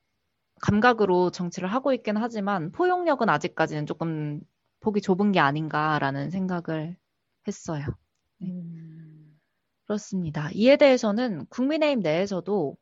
[0.62, 4.42] 감각으로 정치를 하고 있긴 하지만 포용력은 아직까지는 조금
[4.80, 6.98] 폭이 좁은 게 아닌가라는 생각을
[7.48, 7.86] 했어요.
[8.40, 8.48] 네.
[8.50, 9.40] 음.
[9.86, 10.50] 그렇습니다.
[10.54, 12.78] 이에 대해서는 국민의힘 내에서도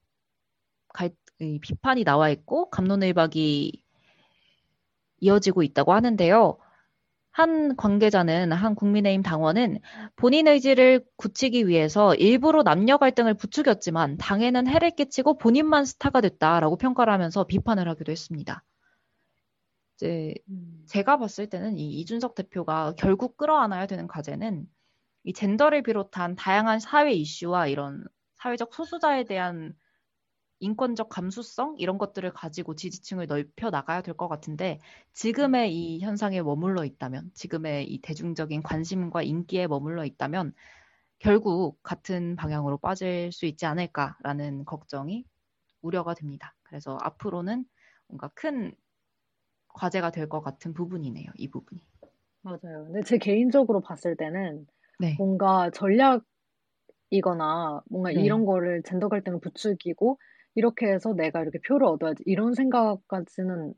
[0.89, 3.83] 갈, 비판이 나와 있고 감론을박이
[5.21, 6.57] 이어지고 있다고 하는데요.
[7.31, 9.79] 한 관계자는 한 국민의힘 당원은
[10.15, 17.13] 본인 의지를 굳히기 위해서 일부러 남녀 갈등을 부추겼지만 당에는 해를 끼치고 본인만 스타가 됐다라고 평가를
[17.13, 18.63] 하면서 비판을 하기도 했습니다.
[19.95, 20.83] 이제 음.
[20.87, 24.65] 제가 봤을 때는 이 이준석 대표가 결국 끌어안아야 되는 과제는
[25.23, 28.03] 이 젠더를 비롯한 다양한 사회 이슈와 이런
[28.35, 29.75] 사회적 소수자에 대한
[30.59, 34.79] 인권적 감수성 이런 것들을 가지고 지지층을 넓혀 나가야 될 것 같은데
[35.13, 40.53] 지금의 이 현상에 머물러 있다면 지금의 이 대중적인 관심과 인기에 머물러 있다면
[41.19, 45.25] 결국 같은 방향으로 빠질 수 있지 않을까라는 걱정이
[45.81, 46.55] 우려가 됩니다.
[46.63, 47.65] 그래서 앞으로는
[48.07, 48.73] 뭔가 큰
[49.69, 51.31] 과제가 될 것 같은 부분이네요.
[51.37, 51.81] 이 부분이.
[52.41, 52.85] 맞아요.
[52.85, 54.65] 근데 제 개인적으로 봤을 때는
[54.97, 55.17] 네.
[55.17, 56.23] 뭔가 전략이거나
[57.89, 58.11] 뭔가 네.
[58.11, 60.19] 이런 거를 젠더 갈등을 부추기고
[60.59, 63.73] 이렇게 해서 내가 이렇게 표를 얻어야지 이런 생각까지는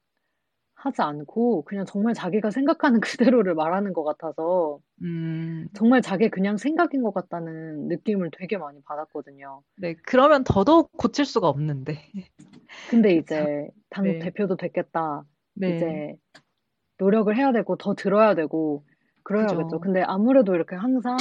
[0.74, 3.00] 하지 않고 그냥 정말 자기가 생각하는
[3.40, 5.68] 그대로를 말하는 것 같아서 음.
[5.76, 9.62] 정말 자기 그냥 생각인 것 같다는 느낌을 되게 많이 받았거든요.
[9.78, 12.02] 네, 그러면 더더욱 고칠 수가 없는데.
[12.90, 14.18] 근데 이제 당 네.
[14.18, 15.24] 대표도 됐겠다.
[15.54, 15.76] 네.
[15.76, 16.16] 이제
[16.98, 18.84] 노력을 해야 되고 더 들어야 되고
[19.22, 19.64] 그래야겠죠.
[19.64, 19.80] 그죠.
[19.80, 21.18] 근데 아무래도 이렇게 항상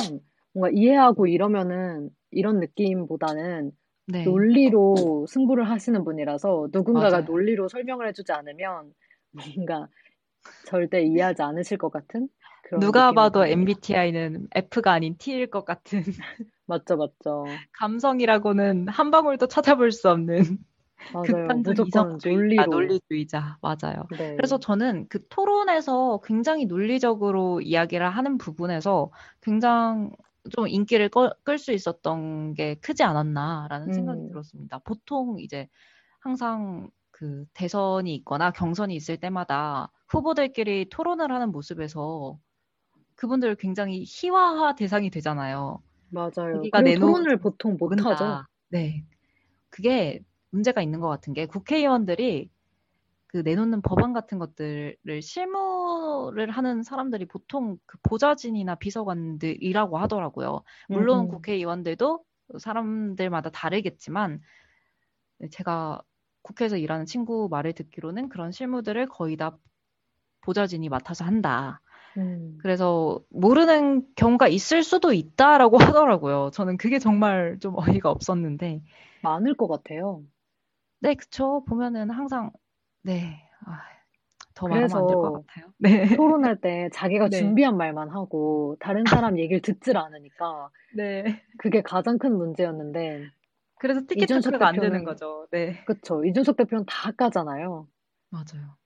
[0.55, 3.73] 뭔가 이해하고 이러면은 이런 느낌보다는
[4.11, 4.25] 네.
[4.25, 7.25] 논리로 승부를 하시는 분이라서 누군가가 맞아요.
[7.25, 8.93] 논리로 설명을 해주지 않으면
[9.33, 9.89] 뭔가
[10.67, 12.29] 절대 이해하지 않으실 것 같은
[12.79, 16.03] 누가 봐도 MBTI는 F가 아닌 T일 것 같은
[16.67, 17.45] 맞죠, 맞죠.
[17.73, 20.59] 감성이라고는 한 방울도 찾아볼 수 없는
[21.13, 21.49] 맞아요.
[21.65, 22.63] 무조건 논리로.
[22.63, 23.59] 아, 논리주의자.
[23.63, 24.07] 맞아요.
[24.17, 24.37] 네.
[24.37, 30.11] 그래서 저는 그 토론에서 굉장히 논리적으로 이야기를 하는 부분에서 굉장히
[30.51, 31.11] 좀 인기를
[31.43, 34.28] 끌 수 있었던 게 크지 않았나라는 생각이 음.
[34.28, 34.78] 들었습니다.
[34.78, 35.68] 보통 이제
[36.20, 42.38] 항상 그 대선이 있거나 경선이 있을 때마다 후보들끼리 토론을 하는 모습에서
[43.16, 45.82] 그분들 굉장히 희화화 대상이 되잖아요.
[46.09, 46.62] 맞아요.
[46.82, 47.01] 내놓...
[47.01, 48.45] 토론을 보통 못 하죠.
[48.68, 49.05] 네.
[49.68, 50.20] 그게
[50.51, 52.51] 문제가 있는 것 같은 게 국회의원들이
[53.31, 60.64] 그 내놓는 법안 같은 것들을 실무를 하는 사람들이 보통 그 보좌진이나 비서관들이라고 하더라고요.
[60.89, 61.28] 물론 음.
[61.28, 62.24] 국회의원들도
[62.59, 64.41] 사람들마다 다르겠지만
[65.53, 66.03] 제가
[66.43, 69.57] 국회에서 일하는 친구 말을 듣기로는 그런 실무들을 거의 다
[70.41, 71.81] 보좌진이 맡아서 한다.
[72.16, 72.59] 음.
[72.61, 76.51] 그래서 모르는 경우가 있을 수도 있다라고 하더라고요.
[76.53, 78.83] 저는 그게 정말 좀 어이가 없었는데.
[79.22, 80.24] 많을 것 같아요.
[80.99, 81.64] 네, 그쵸.
[81.68, 82.51] 보면은 항상,
[83.03, 83.42] 네.
[83.66, 83.80] 아,
[84.55, 85.72] 더 말하면 안 될것 같아요.
[85.78, 86.05] 네.
[86.16, 87.38] 토론할 때 자기가 네.
[87.38, 91.42] 준비한 말만 하고 다른 사람 얘기를 듣질 않으니까 네.
[91.59, 93.30] 그게 가장 큰 문제였는데
[93.78, 95.46] 그래서 티켓체크가 안 되는 거죠.
[95.51, 95.82] 네.
[95.86, 96.24] 그쵸.
[96.24, 97.88] 이준석 대표는 다 까잖아요.
[98.28, 98.76] 맞아요.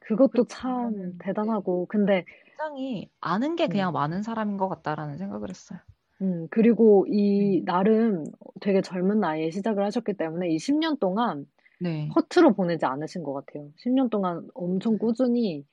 [0.00, 1.12] 그것도 참 네.
[1.18, 3.94] 대단하고 근데 굉장히 아는 게 그냥 음.
[3.94, 5.80] 많은 사람인 것 같다라는 생각을 했어요.
[6.22, 7.64] 음, 그리고 이 음.
[7.64, 8.24] 나름
[8.60, 11.46] 되게 젊은 나이에 시작을 하셨기 때문에 이 10년 동안
[11.78, 12.16] 네.
[12.16, 13.70] 허투루 보내지 않으신 것 같아요.
[13.78, 15.64] 10년 동안 엄청 꾸준히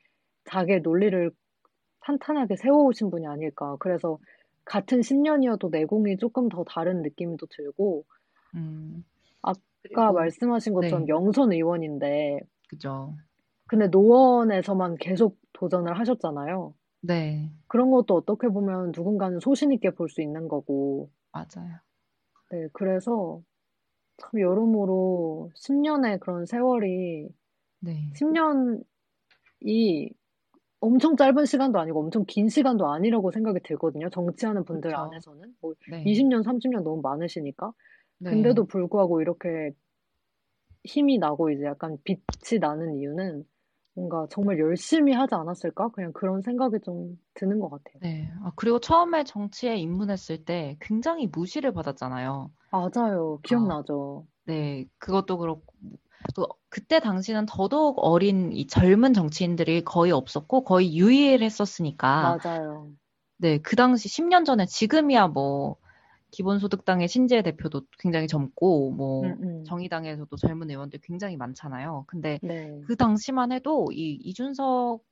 [0.45, 1.31] 자기의 논리를
[2.01, 3.77] 탄탄하게 세워오신 분이 아닐까.
[3.79, 4.19] 그래서
[4.65, 8.05] 같은 10년이어도 내공이 조금 더 다른 느낌도 들고,
[8.55, 9.03] 음.
[9.41, 11.07] 아까 그리고, 말씀하신 것처럼 네.
[11.07, 13.15] 영선 의원인데, 그죠.
[13.67, 16.73] 근데 노원에서만 계속 도전을 하셨잖아요.
[17.01, 17.51] 네.
[17.67, 21.11] 그런 것도 어떻게 보면 누군가는 소신 있게 볼 수 있는 거고.
[21.31, 21.81] 맞아요.
[22.51, 23.41] 네, 그래서
[24.17, 27.29] 참 여러모로 10년의 그런 세월이
[27.79, 28.11] 네.
[28.15, 30.11] 10년이
[30.79, 34.09] 엄청 짧은 시간도 아니고 엄청 긴 시간도 아니라고 생각이 들거든요.
[34.09, 35.01] 정치하는 분들 그쵸.
[35.01, 35.55] 안에서는.
[35.61, 36.03] 뭐 네.
[36.03, 37.71] 20년, 30년 너무 많으시니까.
[38.19, 38.29] 네.
[38.29, 39.71] 근데도 불구하고 이렇게
[40.83, 43.45] 힘이 나고 이제 약간 빛이 나는 이유는
[43.95, 45.89] 뭔가 정말 열심히 하지 않았을까?
[45.89, 47.99] 그냥 그런 생각이 좀 드는 것 같아요.
[48.01, 48.29] 네.
[48.41, 52.51] 아, 그리고 처음에 정치에 입문했을 때 굉장히 무시를 받았잖아요.
[52.73, 53.39] 맞아요.
[53.43, 54.25] 기억나죠.
[54.25, 54.87] 어, 네.
[54.97, 55.63] 그것도 그렇고,
[56.35, 62.39] 그, 그때 당시는 더더욱 어린 이 젊은 정치인들이 거의 없었고 거의 유일했었으니까.
[62.43, 62.89] 맞아요.
[63.37, 63.59] 네.
[63.59, 65.75] 그 당시 10년 전에 지금이야 뭐
[66.31, 69.63] 기본소득당의 신재 대표도 굉장히 젊고 뭐 음, 음.
[69.65, 72.05] 정의당에서도 젊은 의원들 굉장히 많잖아요.
[72.07, 72.81] 근데 네.
[72.87, 75.03] 그 당시만 해도 이 이준석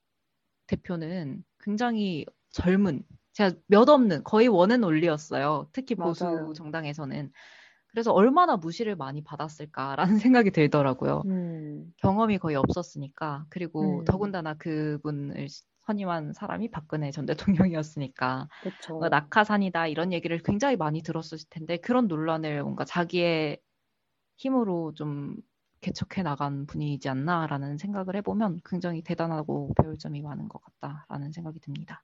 [0.66, 3.04] 대표는 굉장히 젊은
[3.34, 5.70] 제가 몇 없는 거의 원은 올리였어요.
[5.74, 6.54] 특히 보수 맞아요.
[6.56, 7.32] 정당에서는
[7.88, 11.24] 그래서 얼마나 무시를 많이 받았을까라는 생각이 들더라고요.
[11.26, 11.94] 음.
[11.98, 14.06] 경험이 거의 없었으니까 그리고 음.
[14.06, 15.48] 더군다나 그분을
[15.86, 18.48] 선임한 사람이 박근혜 전 대통령이었으니까
[18.98, 23.60] 뭔가 낙하산이다 이런 얘기를 굉장히 많이 들었을 텐데 그런 논란을 뭔가 자기의
[24.38, 25.38] 힘으로 좀
[25.82, 32.04] 개척해 나간 분이지 않나라는 생각을 해보면 굉장히 대단하고 배울 점이 많은 것 같다라는 생각이 듭니다.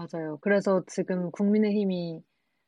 [0.00, 0.38] 맞아요.
[0.40, 2.22] 그래서 지금 국민의힘이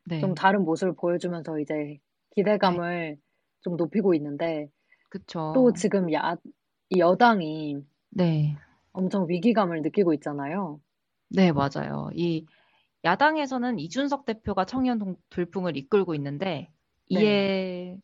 [0.06, 0.20] 네.
[0.20, 1.98] 좀 다른 모습을 보여주면서 이제
[2.34, 3.18] 기대감을 네.
[3.62, 4.68] 좀 높이고 있는데
[5.08, 5.52] 그쵸.
[5.54, 6.36] 또 지금 야,
[6.96, 7.78] 여당이
[8.10, 8.56] 네.
[8.92, 10.80] 엄청 위기감을 느끼고 있잖아요.
[11.30, 12.10] 네, 맞아요.
[12.14, 12.44] 이
[13.04, 16.70] 야당에서는 이준석 대표가 청년 돌풍을 이끌고 있는데
[17.08, 17.98] 이에 네.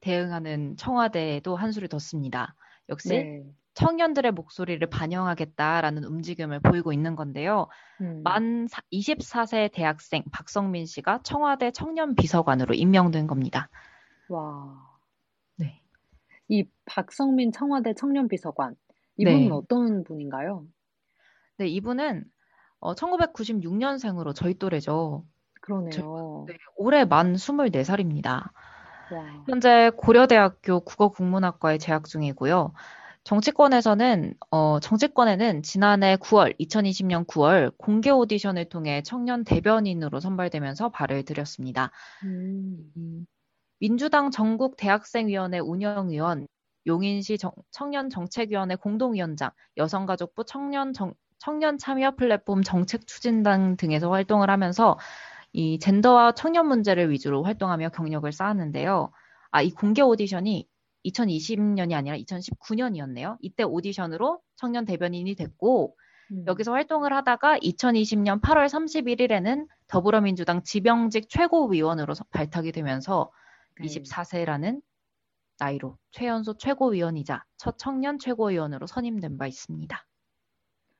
[0.00, 2.54] 대응하는 청와대도 한 수를 뒀습니다.
[2.90, 3.44] 역시 네.
[3.74, 7.68] 청년들의 목소리를 반영하겠다라는 움직임을 보이고 있는 건데요.
[8.00, 8.22] 음.
[8.22, 13.68] 만 24세 대학생 박성민 씨가 청와대 청년 비서관으로 임명된 겁니다.
[14.28, 14.74] 와.
[15.56, 15.82] 네.
[16.48, 18.76] 이 박성민 청와대 청년 비서관
[19.16, 19.50] 이분은 네.
[19.50, 20.64] 어떤 분인가요?
[21.58, 22.24] 네, 이분은
[22.80, 25.24] 어, 1996년생으로 저희 또래죠.
[25.60, 26.44] 그러네요.
[26.46, 28.50] 네, 올해 만 24살입니다.
[29.12, 29.44] 와.
[29.48, 32.72] 현재 고려대학교 국어국문학과에 재학 중이고요.
[33.24, 41.90] 정치권에서는 어, 정치권에는 지난해 9월, 2020년 9월 공개 오디션을 통해 청년 대변인으로 선발되면서 발을 들였습니다.
[42.24, 42.92] 음.
[42.96, 43.26] 음
[43.80, 46.46] 민주당 전국 대학생위원회 운영위원,
[46.86, 54.98] 용인시 정, 청년정책위원회 공동위원장, 여성가족부 청년 정, 청년 참여 플랫폼 정책 추진단 등에서 활동을 하면서
[55.52, 59.10] 이 젠더와 청년 문제를 위주로 활동하며 경력을 쌓았는데요.
[59.50, 60.66] 아, 이 공개 오디션이
[61.04, 63.36] 2020년이 아니라 2019년이었네요.
[63.40, 65.96] 이때 오디션으로 청년 대변인이 됐고,
[66.32, 66.44] 음.
[66.46, 73.30] 여기서 활동을 하다가 2020년 8월 31일에는 더불어민주당 지명직 최고위원으로 발탁이 되면서
[73.80, 73.86] 네.
[73.86, 74.80] 24세라는
[75.58, 80.06] 나이로 최연소 최고위원이자 첫 청년 최고위원으로 선임된 바 있습니다.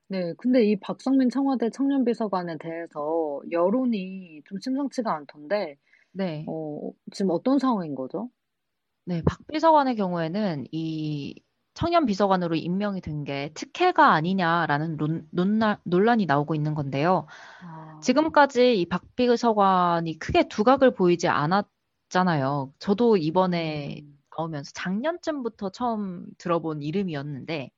[0.08, 5.76] 네, 근데 이 박성민 청와대 청년비서관에 대해서 여론이 좀 심상치가 않던데,
[6.12, 6.44] 네.
[6.46, 8.30] 어, 지금 어떤 상황인 거죠?
[9.06, 11.34] 네, 박 비서관의 경우에는 이
[11.74, 17.26] 청년 비서관으로 임명이 된 게 특혜가 아니냐라는 논, 논란, 논란이 나오고 있는 건데요.
[17.60, 18.00] 아...
[18.02, 22.72] 지금까지 이 박 비서관이 크게 두각을 보이지 않았잖아요.
[22.78, 24.18] 저도 이번에 음...
[24.36, 27.70] 나오면서 작년쯤부터 처음 들어본 이름이었는데,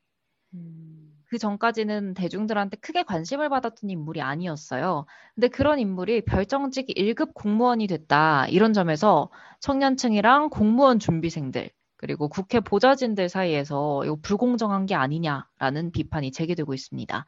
[0.54, 1.15] 음...
[1.28, 5.06] 그 전까지는 대중들한테 크게 관심을 받았던 인물이 아니었어요.
[5.34, 8.46] 근데 그런 인물이 별정직 1급 공무원이 됐다.
[8.48, 16.72] 이런 점에서 청년층이랑 공무원 준비생들, 그리고 국회 보좌진들 사이에서 이거 불공정한 게 아니냐라는 비판이 제기되고
[16.74, 17.26] 있습니다.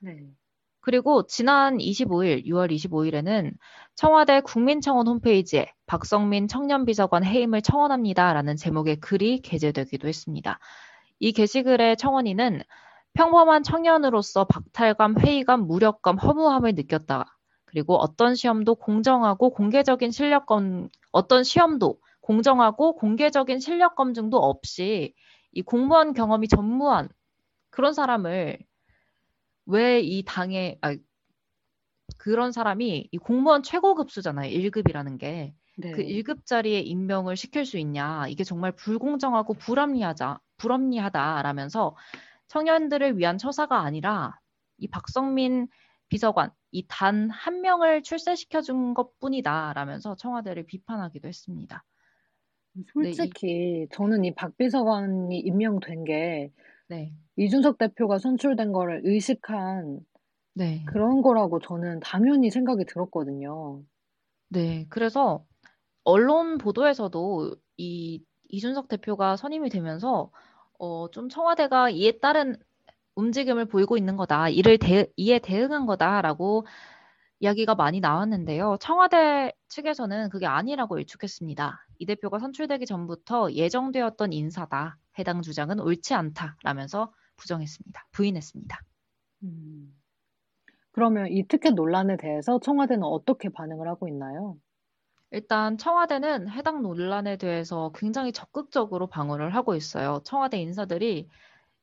[0.00, 0.16] 네.
[0.82, 3.52] 그리고 지난 25일, 6월 25일에는
[3.96, 10.58] 청와대 국민청원 홈페이지에 박성민 청년비서관 해임을 청원합니다라는 제목의 글이 게재되기도 했습니다.
[11.18, 12.62] 이 게시글의 청원인은
[13.14, 17.36] 평범한 청년으로서 박탈감, 회의감, 무력감, 허무함을 느꼈다.
[17.66, 25.14] 그리고 어떤 시험도 공정하고 공개적인 실력 검, 어떤 시험도 공정하고 공개적인 실력 검증도 없이
[25.52, 27.08] 이 공무원 경험이 전무한
[27.70, 28.58] 그런 사람을
[29.66, 30.94] 왜 이 당에 아,
[32.18, 34.50] 그런 사람이 이 공무원 최고 급수잖아요.
[34.50, 35.54] 1급이라는 게.
[35.76, 35.92] 네.
[35.92, 38.26] 그 1급 자리에 임명을 시킬 수 있냐.
[38.28, 41.96] 이게 정말 불공정하고 불합리하자, 불합리하다라면서
[42.50, 44.40] 청년들을 위한 처사가 아니라
[44.78, 45.68] 이 박성민
[46.10, 51.84] 비서관 이 단 한 명을 출세시켜 준 것뿐이다 라면서 청와대를 비판하기도 했습니다.
[52.92, 53.88] 솔직히 네, 이...
[53.92, 56.52] 저는 이 박 비서관이 임명된 게
[56.88, 57.12] 네.
[57.36, 60.00] 이준석 대표가 선출된 거를 의식한
[60.54, 60.84] 네.
[60.86, 63.82] 그런 거라고 저는 당연히 생각이 들었거든요.
[64.50, 65.44] 네, 그래서
[66.04, 70.32] 언론 보도에서도 이 이준석 대표가 선임이 되면서
[70.80, 72.56] 어, 좀 청와대가 이에 따른
[73.14, 74.48] 움직임을 보이고 있는 거다.
[74.48, 76.66] 이를 대, 이에 대응한 거다라고
[77.40, 78.78] 이야기가 많이 나왔는데요.
[78.80, 81.86] 청와대 측에서는 그게 아니라고 일축했습니다.
[81.98, 84.96] 이 대표가 선출되기 전부터 예정되었던 인사다.
[85.18, 88.08] 해당 주장은 옳지 않다라면서 부정했습니다.
[88.12, 88.80] 부인했습니다.
[89.42, 89.94] 음,
[90.92, 94.56] 그러면 이 특혜 논란에 대해서 청와대는 어떻게 반응을 하고 있나요?
[95.32, 100.20] 일단 청와대는 해당 논란에 대해서 굉장히 적극적으로 방어를 하고 있어요.
[100.24, 101.28] 청와대 인사들이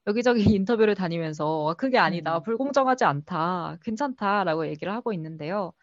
[0.05, 2.43] 여기저기 인터뷰를 다니면서 그게 아니다, 음.
[2.43, 5.73] 불공정하지 않다, 괜찮다라고 얘기를 하고 있는데요.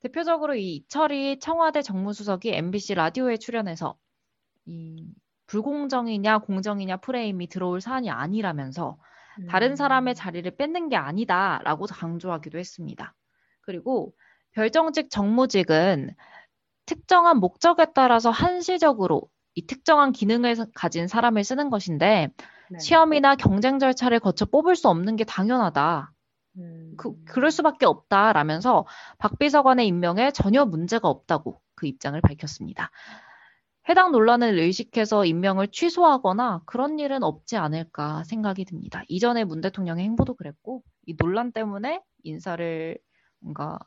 [0.00, 3.96] 대표적으로 이 이철이 청와대 정무수석이 MBC 라디오에 출연해서
[4.66, 5.08] 이
[5.46, 8.98] 불공정이냐 공정이냐 프레임이 들어올 사안이 아니라면서
[9.48, 10.14] 다른 사람의 음.
[10.14, 13.14] 자리를 뺏는 게 아니다라고 강조하기도 했습니다.
[13.62, 14.12] 그리고
[14.52, 16.14] 별정직 정무직은
[16.86, 22.30] 특정한 목적에 따라서 한시적으로 이 특정한 기능을 가진 사람을 쓰는 것인데
[22.70, 22.78] 네.
[22.78, 26.12] 시험이나 경쟁 절차를 거쳐 뽑을 수 없는 게 당연하다.
[26.58, 26.94] 음...
[26.96, 28.86] 그, 그럴 수밖에 없다라면서
[29.18, 32.90] 박 비서관의 임명에 전혀 문제가 없다고 그 입장을 밝혔습니다.
[33.88, 39.02] 해당 논란을 의식해서 임명을 취소하거나 그런 일은 없지 않을까 생각이 듭니다.
[39.08, 42.98] 이전에 문 대통령의 행보도 그랬고 이 논란 때문에 인사를
[43.40, 43.78] 뭔가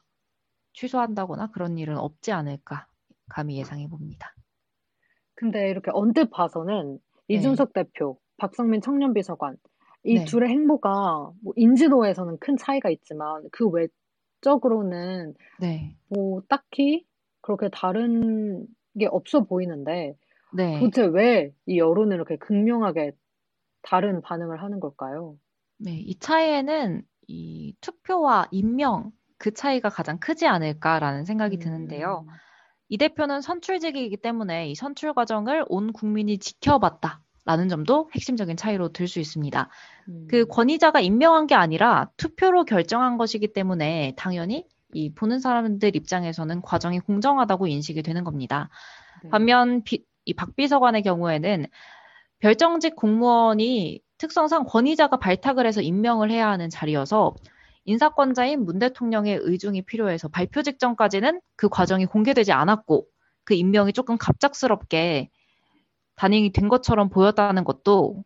[0.77, 2.87] 취소한다거나 그런 일은 없지 않을까
[3.29, 4.33] 감히 예상해 봅니다.
[5.35, 7.35] 근데 이렇게 언뜻 봐서는 네.
[7.35, 9.57] 이준석 대표, 박성민 청년 비서관
[10.03, 10.25] 이 네.
[10.25, 15.95] 둘의 행보가 뭐 인지도에서는 큰 차이가 있지만 그 외적으로는 네.
[16.09, 17.05] 뭐 딱히
[17.41, 18.67] 그렇게 다른
[18.99, 20.15] 게 없어 보이는데
[20.55, 20.79] 네.
[20.79, 23.11] 도대체 왜 이 여론을 이렇게 극명하게
[23.81, 25.37] 다른 반응을 하는 걸까요?
[25.79, 31.59] 네, 이 차이에는 이 투표와 임명 그 차이가 가장 크지 않을까라는 생각이 음.
[31.59, 32.25] 드는데요.
[32.89, 37.21] 이 대표는 선출직이기 때문에 이 선출 과정을 온 국민이 지켜봤다.
[37.45, 39.69] 라는 점도 핵심적인 차이로 들 수 있습니다.
[40.09, 40.27] 음.
[40.29, 46.99] 그 권위자가 임명한 게 아니라 투표로 결정한 것이기 때문에 당연히 이 보는 사람들 입장에서는 과정이
[46.99, 48.69] 공정하다고 인식이 되는 겁니다.
[49.23, 49.29] 네.
[49.29, 51.67] 반면 비, 이 박 비서관의 경우에는
[52.39, 57.33] 별정직 공무원이 특성상 권위자가 발탁을 해서 임명을 해야 하는 자리여서
[57.87, 63.07] 인사권자인 문 대통령의 의중이 필요해서 발표 직전까지는 그 과정이 공개되지 않았고
[63.45, 65.29] 그 임명이 조금 갑작스럽게
[66.15, 68.25] 단행이 된 것처럼 보였다는 것도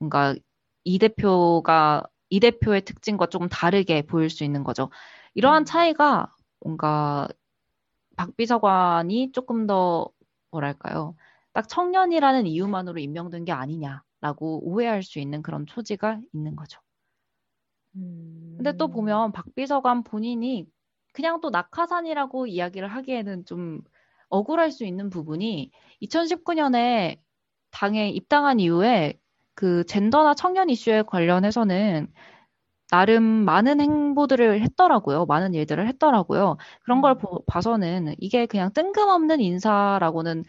[0.00, 0.34] 뭔가
[0.82, 4.90] 이 대표가 이 대표의 특징과 조금 다르게 보일 수 있는 거죠.
[5.34, 5.64] 이러한 음.
[5.64, 7.28] 차이가 뭔가
[8.16, 10.08] 박 비서관이 조금 더
[10.50, 11.14] 뭐랄까요?
[11.52, 16.80] 딱 청년이라는 이유만으로 임명된 게 아니냐라고 오해할 수 있는 그런 초지가 있는 거죠.
[17.96, 18.54] 음...
[18.56, 20.66] 근데 또 보면 박 비서관 본인이
[21.12, 23.80] 그냥 또 낙하산이라고 이야기를 하기에는 좀
[24.28, 25.70] 억울할 수 있는 부분이
[26.02, 27.18] 2019년에
[27.70, 29.18] 당에 입당한 이후에
[29.54, 32.12] 그 젠더나 청년 이슈에 관련해서는
[32.90, 35.26] 나름 많은 행보들을 했더라고요.
[35.26, 36.56] 많은 일들을 했더라고요.
[36.82, 37.18] 그런 걸 음.
[37.18, 40.44] 보, 봐서는 이게 그냥 뜬금없는 인사라고는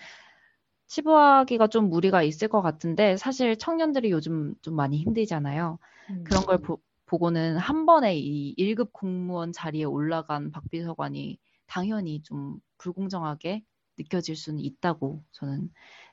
[0.87, 5.77] 치부하기가 좀 무리가 있을 것 같은데 사실 청년들이 요즘 좀 많이 힘들잖아요.
[6.09, 6.23] 음.
[6.23, 6.79] 그런 걸 보,
[7.11, 11.37] 보고는 한 번에 이 1급 공무원 자리에 올라간 박 비서관이
[11.67, 13.65] 당연히 좀 불공정하게
[13.97, 15.69] 느껴질 수는 있다고 저는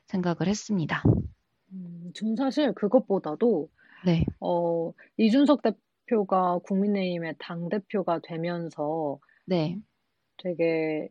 [0.07, 1.01] 생각을 했습니다.
[1.71, 3.69] 음, 전 사실 그것보다도
[4.05, 4.25] 네.
[4.41, 9.79] 어, 이준석 대표가 국민의힘의 당 대표가 되면서 네.
[10.35, 11.07] 되게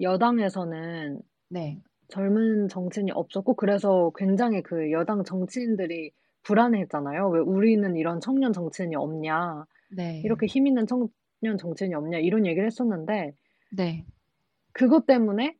[0.00, 1.82] 여당에서는 네.
[2.06, 6.12] 젊은 정치인이 없었고 그래서 굉장히 그 여당 정치인들이
[6.48, 7.28] 불안해했잖아요.
[7.28, 9.66] 왜 우리는 이런 청년 정치인이 없냐?
[9.94, 10.22] 네.
[10.24, 12.18] 이렇게 힘 있는 청년 정치인이 없냐?
[12.18, 13.34] 이런 얘기를 했었는데
[13.76, 14.06] 네.
[14.72, 15.54] 그것 때문에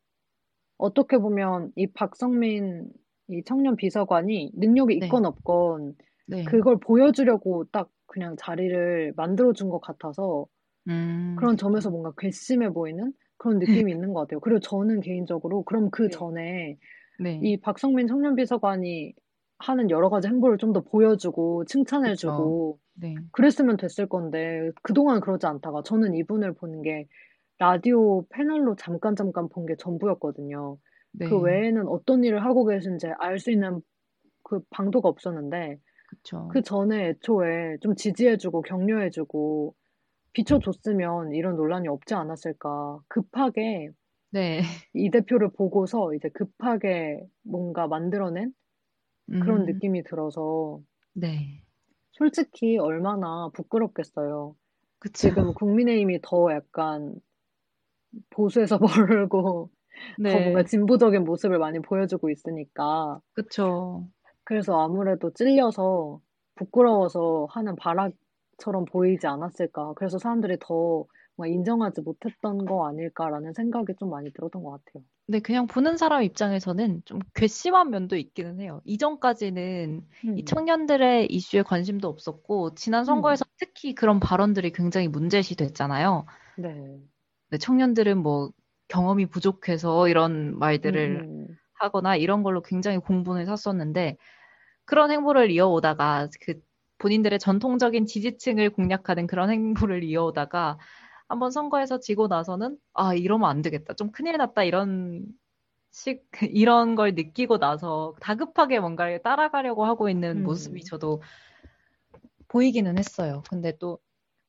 [0.79, 2.89] 어떻게 보면 이 박성민
[3.29, 5.07] 이 청년 비서관이 능력이 네.
[5.07, 5.95] 있건 없건
[6.27, 6.45] 네.
[6.45, 10.47] 그걸 보여주려고 딱 그냥 자리를 만들어준 것 같아서
[10.89, 11.37] 음.
[11.39, 14.41] 그런 점에서 뭔가 괘씸해 보이는 그런 느낌이 있는 것 같아요.
[14.41, 16.09] 그리고 저는 개인적으로 그럼 그 네.
[16.09, 16.79] 전에
[17.21, 17.41] 네.
[17.43, 19.13] 이 박성민 청년 비서관이
[19.59, 23.15] 하는 여러 가지 행보를 좀 더 보여주고 칭찬해주고 네.
[23.33, 27.07] 그랬으면 됐을 건데 그동안 그러지 않다가 저는 이분을 보는 게
[27.59, 30.79] 라디오 패널로 잠깐 잠깐 본 게 전부였거든요.
[31.13, 31.29] 네.
[31.29, 33.81] 그 외에는 어떤 일을 하고 계신지 알 수 있는
[34.45, 35.79] 그 방도가 없었는데
[36.09, 36.49] 그쵸.
[36.53, 39.75] 그 전에 애초에 좀 지지해주고 격려해주고
[40.33, 43.01] 비춰줬으면 이런 논란이 없지 않았을까.
[43.09, 43.91] 급하게
[44.31, 44.61] 네.
[44.95, 48.53] 이 대표를 보고서 이제 급하게 뭔가 만들어낸
[49.39, 49.67] 그런 음.
[49.67, 50.81] 느낌이 들어서
[51.13, 51.65] 네.
[52.13, 54.57] 솔직히 얼마나 부끄럽겠어요.
[55.01, 55.29] 그쵸.
[55.29, 57.21] 지금 국민의힘이 더 약간
[58.31, 59.71] 보수에서 멀고
[60.17, 60.29] 네.
[60.29, 63.21] 더 뭔가 진보적인 모습을 많이 보여주고 있으니까.
[63.33, 64.11] 그쵸.
[64.45, 66.21] 그래서 아무래도 찔려서
[66.55, 69.93] 부끄러워서 하는 발악처럼 보이지 않았을까.
[69.95, 71.05] 그래서 사람들이 더
[71.47, 75.05] 인정하지 못했던 거 아닐까라는 생각이 좀 많이 들었던 것 같아요.
[75.27, 78.81] 네, 그냥 보는 사람 입장에서는 좀 괘씸한 면도 있기는 해요.
[78.85, 80.39] 이전까지는 음.
[80.39, 83.53] 이 청년들의 이슈에 관심도 없었고, 지난 선거에서 음.
[83.59, 86.27] 특히 그런 발언들이 굉장히 문제시 됐잖아요.
[86.57, 86.99] 네.
[87.51, 88.51] 네, 청년들은 뭐
[88.89, 91.47] 경험이 부족해서 이런 말들을 음.
[91.75, 94.17] 하거나 이런 걸로 굉장히 공분을 샀었는데
[94.85, 96.55] 그런 행보를 이어오다가 그
[96.99, 100.79] 본인들의 전통적인 지지층을 공략하는 그런 행보를 이어오다가
[101.29, 105.27] 한번 선거에서 지고 나서는 아 이러면 안 되겠다 좀 큰일 났다 이런
[105.91, 110.45] 식 이런 걸 느끼고 나서 다급하게 뭔가를 따라가려고 하고 있는 음.
[110.45, 111.23] 모습이 저도
[112.49, 113.43] 보이기는 했어요.
[113.51, 113.99] 근데 또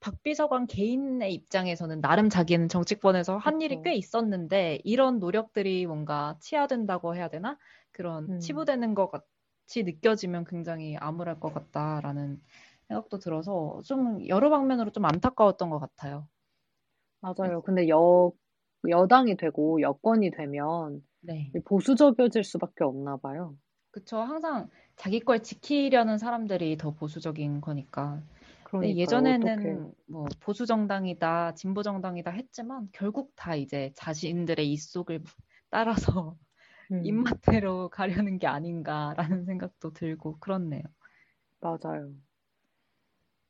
[0.02, 7.16] 박 비서관 개인의 입장에서는 나름 자기는 정치권에서 한 일이 꽤 있었는데 이런 노력들이 뭔가 치하된다고
[7.16, 7.58] 해야 되나?
[7.92, 8.40] 그런 음.
[8.40, 12.42] 치부되는 것 같이 느껴지면 굉장히 암울할 것 같다라는
[12.88, 16.28] 생각도 들어서 좀 여러 방면으로 좀 안타까웠던 것 같아요.
[17.22, 17.62] 맞아요.
[17.62, 18.32] 근데 여,
[18.88, 21.52] 여당이 되고 여권이 되면 네.
[21.66, 23.56] 보수적이어질 수밖에 없나 봐요.
[23.92, 24.18] 그쵸.
[24.18, 28.22] 항상 자기 걸 지키려는 사람들이 더 보수적인 거니까.
[28.82, 29.92] 네, 예전에는 어떡해.
[30.08, 35.24] 뭐 보수 정당이다, 진보 정당이다 했지만 결국 다 이제 자신들의 입속을
[35.70, 36.38] 따라서
[36.92, 37.04] 음.
[37.06, 40.84] 입맛대로 가려는 게 아닌가라는 생각도 들고 그렇네요.
[41.62, 42.14] 맞아요.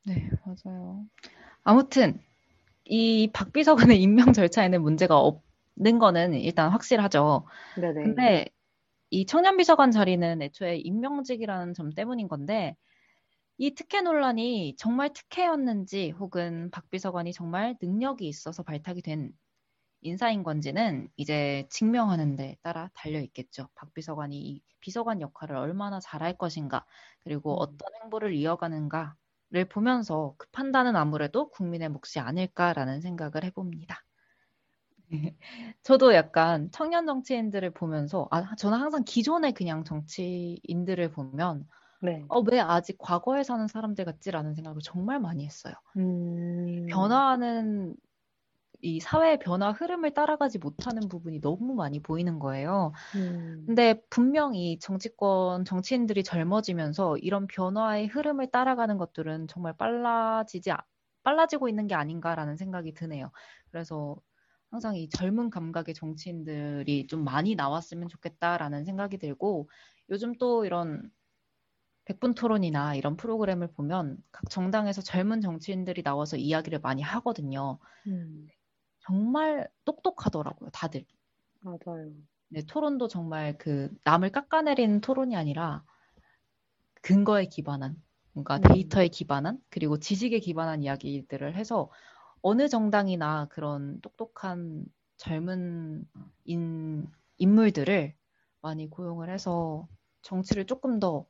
[0.06, 1.04] 네, 맞아요.
[1.62, 2.20] 아무튼
[2.90, 7.46] 이 박비서관의 임명 절차에는 문제가 없는 거는 일단 확실하죠.
[7.74, 8.02] 네네.
[8.02, 8.46] 근데
[9.10, 12.76] 이 청년 비서관 자리는 애초에 임명직이라는 점 때문인 건데
[13.58, 19.32] 이 특혜 논란이 정말 특혜였는지 혹은 박 비서관이 정말 능력이 있어서 발탁이 된
[20.02, 23.68] 인사인 건지는 이제 증명하는 데 따라 달려 있겠죠.
[23.76, 26.86] 박 비서관이 이 비서관 역할을 얼마나 잘할 것인가,
[27.20, 27.58] 그리고 음.
[27.60, 29.16] 어떤 행보를 이어가는가
[29.52, 34.04] 를 보면서 그 판단은 아무래도 국민의 몫이 아닐까라는 생각을 해봅니다.
[35.82, 41.66] 저도 약간 청년 정치인들을 보면서, 아, 저는 항상 기존의 그냥 정치인들을 보면
[42.00, 42.24] 네.
[42.28, 45.74] 어, 왜 아직 과거에 사는 사람들 같지라는 생각을 정말 많이 했어요.
[45.96, 46.86] 음...
[46.88, 47.96] 변화하는
[48.82, 52.92] 이 사회의 변화 흐름을 따라가지 못하는 부분이 너무 많이 보이는 거예요.
[53.14, 53.66] 음...
[53.66, 60.70] 근데 분명히 정치권 정치인들이 젊어지면서 이런 변화의 흐름을 따라가는 것들은 정말 빨라지지
[61.22, 63.30] 빨라지고 있는 게 아닌가라는 생각이 드네요.
[63.70, 64.16] 그래서
[64.70, 69.68] 항상 이 젊은 감각의 정치인들이 좀 많이 나왔으면 좋겠다라는 생각이 들고
[70.10, 71.10] 요즘 또 이런
[72.04, 77.78] 백분 토론이나 이런 프로그램을 보면 각 정당에서 젊은 정치인들이 나와서 이야기를 많이 하거든요.
[78.06, 78.50] 음.
[79.10, 81.04] 정말 똑똑하더라고요, 다들.
[81.62, 82.12] 맞아요.
[82.48, 85.84] 네, 토론도 정말 그 남을 깎아내리는 토론이 아니라
[87.02, 88.00] 근거에 기반한
[88.32, 88.62] 뭔가 음.
[88.62, 91.90] 데이터에 기반한 그리고 지식에 기반한 이야기들을 해서
[92.40, 94.84] 어느 정당이나 그런 똑똑한
[95.16, 96.08] 젊은
[96.44, 97.08] 인,
[97.38, 98.14] 인물들을
[98.60, 99.88] 많이 고용을 해서
[100.22, 101.26] 정치를 조금 더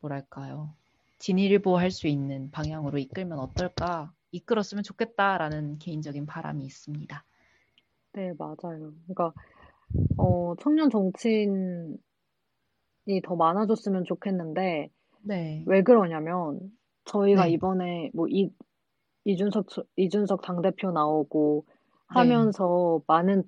[0.00, 0.72] 뭐랄까요
[1.18, 7.24] 진일보할 수 있는 방향으로 이끌면 어떨까 이끌었으면 좋겠다라는 개인적인 바람이 있습니다.
[8.14, 8.92] 네 맞아요.
[9.06, 9.32] 그러니까
[10.16, 11.98] 어, 청년 정치인이
[13.24, 14.90] 더 많아졌으면 좋겠는데
[15.22, 15.62] 네.
[15.66, 16.60] 왜 그러냐면
[17.04, 17.52] 저희가 네.
[17.52, 18.50] 이번에 뭐 이,
[19.24, 19.66] 이준석
[19.96, 21.74] 이준석 당 대표 나오고 네.
[22.20, 23.04] 하면서 네.
[23.06, 23.42] 많은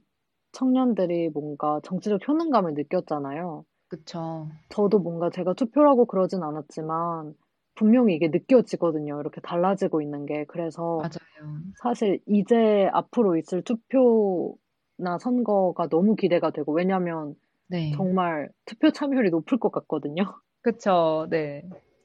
[0.53, 3.64] 청년들이 뭔가 정치적 효능감을 느꼈잖아요.
[3.89, 4.49] 그쵸.
[4.68, 7.35] 저도 뭔가 제가 투표라고 그러진 않았지만
[7.75, 9.20] 분명히 이게 느껴지거든요.
[9.20, 10.45] 이렇게 달라지고 있는 게.
[10.47, 11.75] 그래서 맞아요.
[11.83, 17.35] 사실 이제 앞으로 있을 투표나 선거가 너무 기대가 되고 왜냐면
[17.66, 17.95] 네.
[17.97, 20.25] 정말 투표 참여율이 높을 것 같거든요.
[20.62, 21.27] 그쵸.
[21.31, 21.62] 네.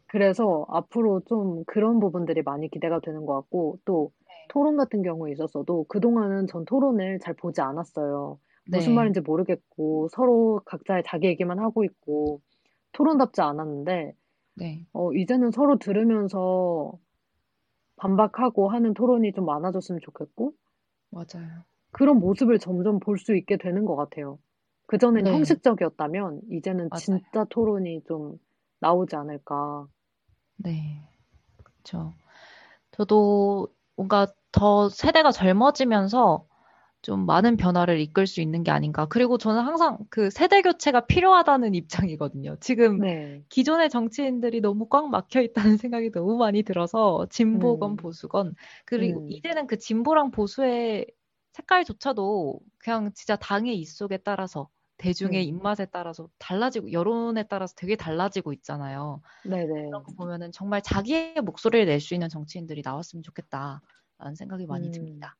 [0.07, 4.36] 그래서 앞으로 좀 그런 부분들이 많이 기대가 되는 것 같고 또 네.
[4.49, 8.39] 토론 같은 경우에 있었어도 그동안은 전 토론을 잘 보지 않았어요.
[8.74, 8.95] 무슨 네.
[8.95, 12.41] 말인지 모르겠고 서로 각자의 자기 얘기만 하고 있고
[12.93, 14.13] 토론답지 않았는데
[14.60, 14.86] 네.
[14.93, 16.93] 어, 이제는 서로 들으면서
[17.97, 20.53] 반박하고 하는 토론이 좀 많아졌으면 좋겠고
[21.12, 21.64] 맞아요.
[21.91, 24.39] 그런 모습을 점점 볼 수 있게 되는 것 같아요.
[24.88, 25.32] 그전엔 네.
[25.32, 26.99] 형식적이었다면 이제는 맞아요.
[26.99, 28.38] 진짜 토론이 좀
[28.80, 29.88] 나오지 않을까.
[30.57, 31.01] 네.
[31.64, 32.14] 그렇죠.
[32.91, 36.45] 저도 뭔가 더 세대가 젊어지면서
[37.02, 39.06] 좀 많은 변화를 이끌 수 있는 게 아닌가.
[39.08, 42.58] 그리고 저는 항상 그 세대 교체가 필요하다는 입장이거든요.
[42.60, 43.43] 지금 네.
[43.50, 47.95] 기존의 정치인들이 너무 꽉 막혀 있다는 생각이 너무 많이 들어서 진보건 음.
[47.95, 48.54] 보수건
[48.86, 49.28] 그리고 음.
[49.28, 51.08] 이제는 그 진보랑 보수의
[51.54, 55.47] 색깔조차도 그냥 진짜 당의 입속에 따라서 대중의 음.
[55.47, 59.22] 입맛에 따라서 달라지고 여론에 따라서 되게 달라지고 있잖아요.
[59.43, 59.89] 네네.
[59.89, 64.91] 그런 거 보면은 정말 자기의 목소리를 낼 수 있는 정치인들이 나왔으면 좋겠다라는 생각이 많이 음.
[64.91, 65.38] 듭니다.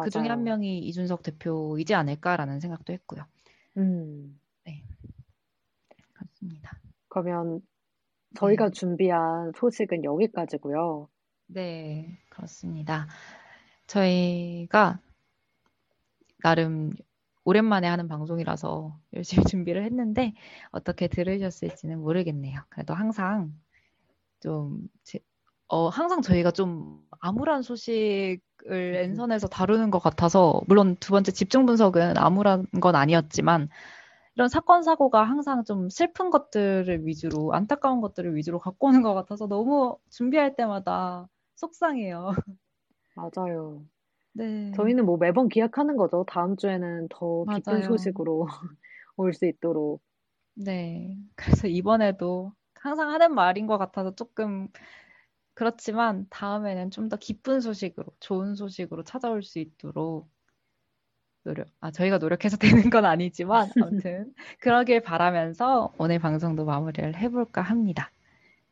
[0.00, 3.24] 그 중에 한 명이 이준석 대표이지 않을까라는 생각도 했고요.
[3.76, 4.40] 음.
[4.64, 4.82] 네.
[6.12, 6.78] 그렇습니다.
[7.08, 7.60] 그러면
[8.36, 8.70] 저희가 네.
[8.72, 11.08] 준비한 소식은 여기까지고요.
[11.48, 13.06] 네, 그렇습니다.
[13.86, 15.00] 저희가
[16.42, 16.92] 나름
[17.44, 20.32] 오랜만에 하는 방송이라서 열심히 준비를 했는데
[20.70, 22.60] 어떻게 들으셨을지는 모르겠네요.
[22.68, 23.52] 그래도 항상
[24.40, 25.18] 좀 제,
[25.72, 32.18] 어, 항상 저희가 좀 암울한 소식을 엔선에서 다루는 것 같아서 물론 두 번째 집중 분석은
[32.18, 33.70] 암울한 건 아니었지만
[34.34, 39.46] 이런 사건 사고가 항상 좀 슬픈 것들을 위주로 안타까운 것들을 위주로 갖고 오는 것 같아서
[39.48, 42.32] 너무 준비할 때마다 속상해요.
[43.14, 43.82] 맞아요.
[44.34, 44.72] 네.
[44.76, 46.24] 저희는 뭐 매번 기약하는 거죠.
[46.28, 47.82] 다음 주에는 더 맞아요.
[47.82, 48.46] 소식으로
[49.16, 50.02] 올 수 있도록.
[50.54, 51.16] 네.
[51.36, 54.68] 그래서 이번에도 항상 하는 말인 것 같아서 조금
[55.54, 60.28] 그렇지만 다음에는 좀 더 기쁜 소식으로, 좋은 소식으로 찾아올 수 있도록
[61.44, 68.10] 노력, 아, 저희가 노력해서 되는 건 아니지만, 아무튼, 그러길 바라면서 오늘 방송도 마무리를 해볼까 합니다.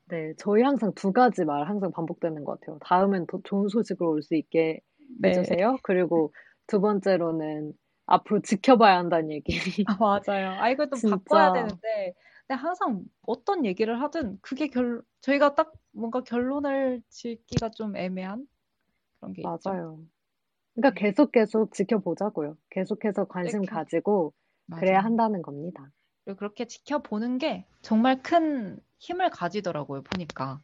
[0.08, 2.78] 네, 저희 항상 두 가지 말 항상 반복되는 것 같아요.
[2.82, 4.80] 다음엔 더 좋은 소식으로 올 수 있게
[5.20, 5.30] 네.
[5.30, 5.78] 해주세요.
[5.82, 6.32] 그리고
[6.66, 7.72] 두 번째로는
[8.06, 9.58] 앞으로 지켜봐야 한다는 얘기.
[9.86, 10.50] 아, 맞아요.
[10.60, 11.16] 아, 이것도 진짜...
[11.16, 12.14] 바꿔야 되는데,
[12.50, 18.44] 근데 항상 어떤 얘기를 하든 그게 결, 저희가 딱 뭔가 결론을 짓기가 좀 애매한
[19.20, 19.56] 그런 게 맞아요.
[19.56, 20.00] 있죠.
[20.74, 21.06] 그러니까 네.
[21.06, 22.56] 계속 계속 지켜보자고요.
[22.70, 24.34] 계속해서 관심 네, 가지고
[24.66, 24.80] 맞아요.
[24.80, 25.88] 그래야 한다는 겁니다.
[26.24, 30.60] 그리고 그렇게 지켜보는 게 정말 큰 힘을 가지더라고요, 보니까.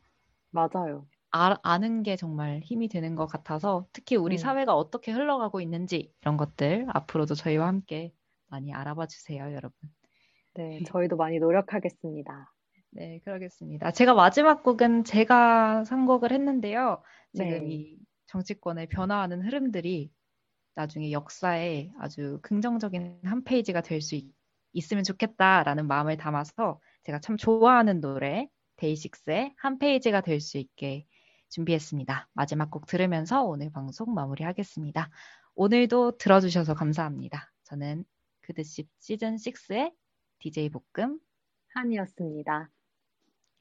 [0.50, 1.06] 맞아요.
[1.30, 4.38] 아, 아는 게 정말 힘이 되는 것 같아서 특히 우리 음.
[4.38, 8.12] 사회가 어떻게 흘러가고 있는지 이런 것들 앞으로도 저희와 함께
[8.48, 9.72] 많이 알아봐 주세요, 여러분.
[10.56, 12.52] 네, 저희도 많이 노력하겠습니다.
[12.90, 13.90] 네, 그러겠습니다.
[13.92, 17.02] 제가 마지막 곡은 제가 선곡을 했는데요.
[17.34, 17.60] 지금 네.
[17.66, 20.10] 이 정치권의 변화하는 흐름들이
[20.74, 24.20] 나중에 역사에 아주 긍정적인 한 페이지가 될 수
[24.72, 31.06] 있으면 좋겠다라는 마음을 담아서 제가 참 좋아하는 노래 데이식스의 한 페이지가 될 수 있게
[31.48, 32.28] 준비했습니다.
[32.34, 35.10] 마지막 곡 들으면서 오늘 방송 마무리하겠습니다.
[35.54, 37.50] 오늘도 들어주셔서 감사합니다.
[37.64, 38.04] 저는
[38.42, 39.92] 그드십 시즌 6의
[40.38, 41.18] DJ 볶음
[41.74, 42.70] 한이었습니다.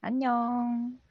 [0.01, 1.04] 안녕.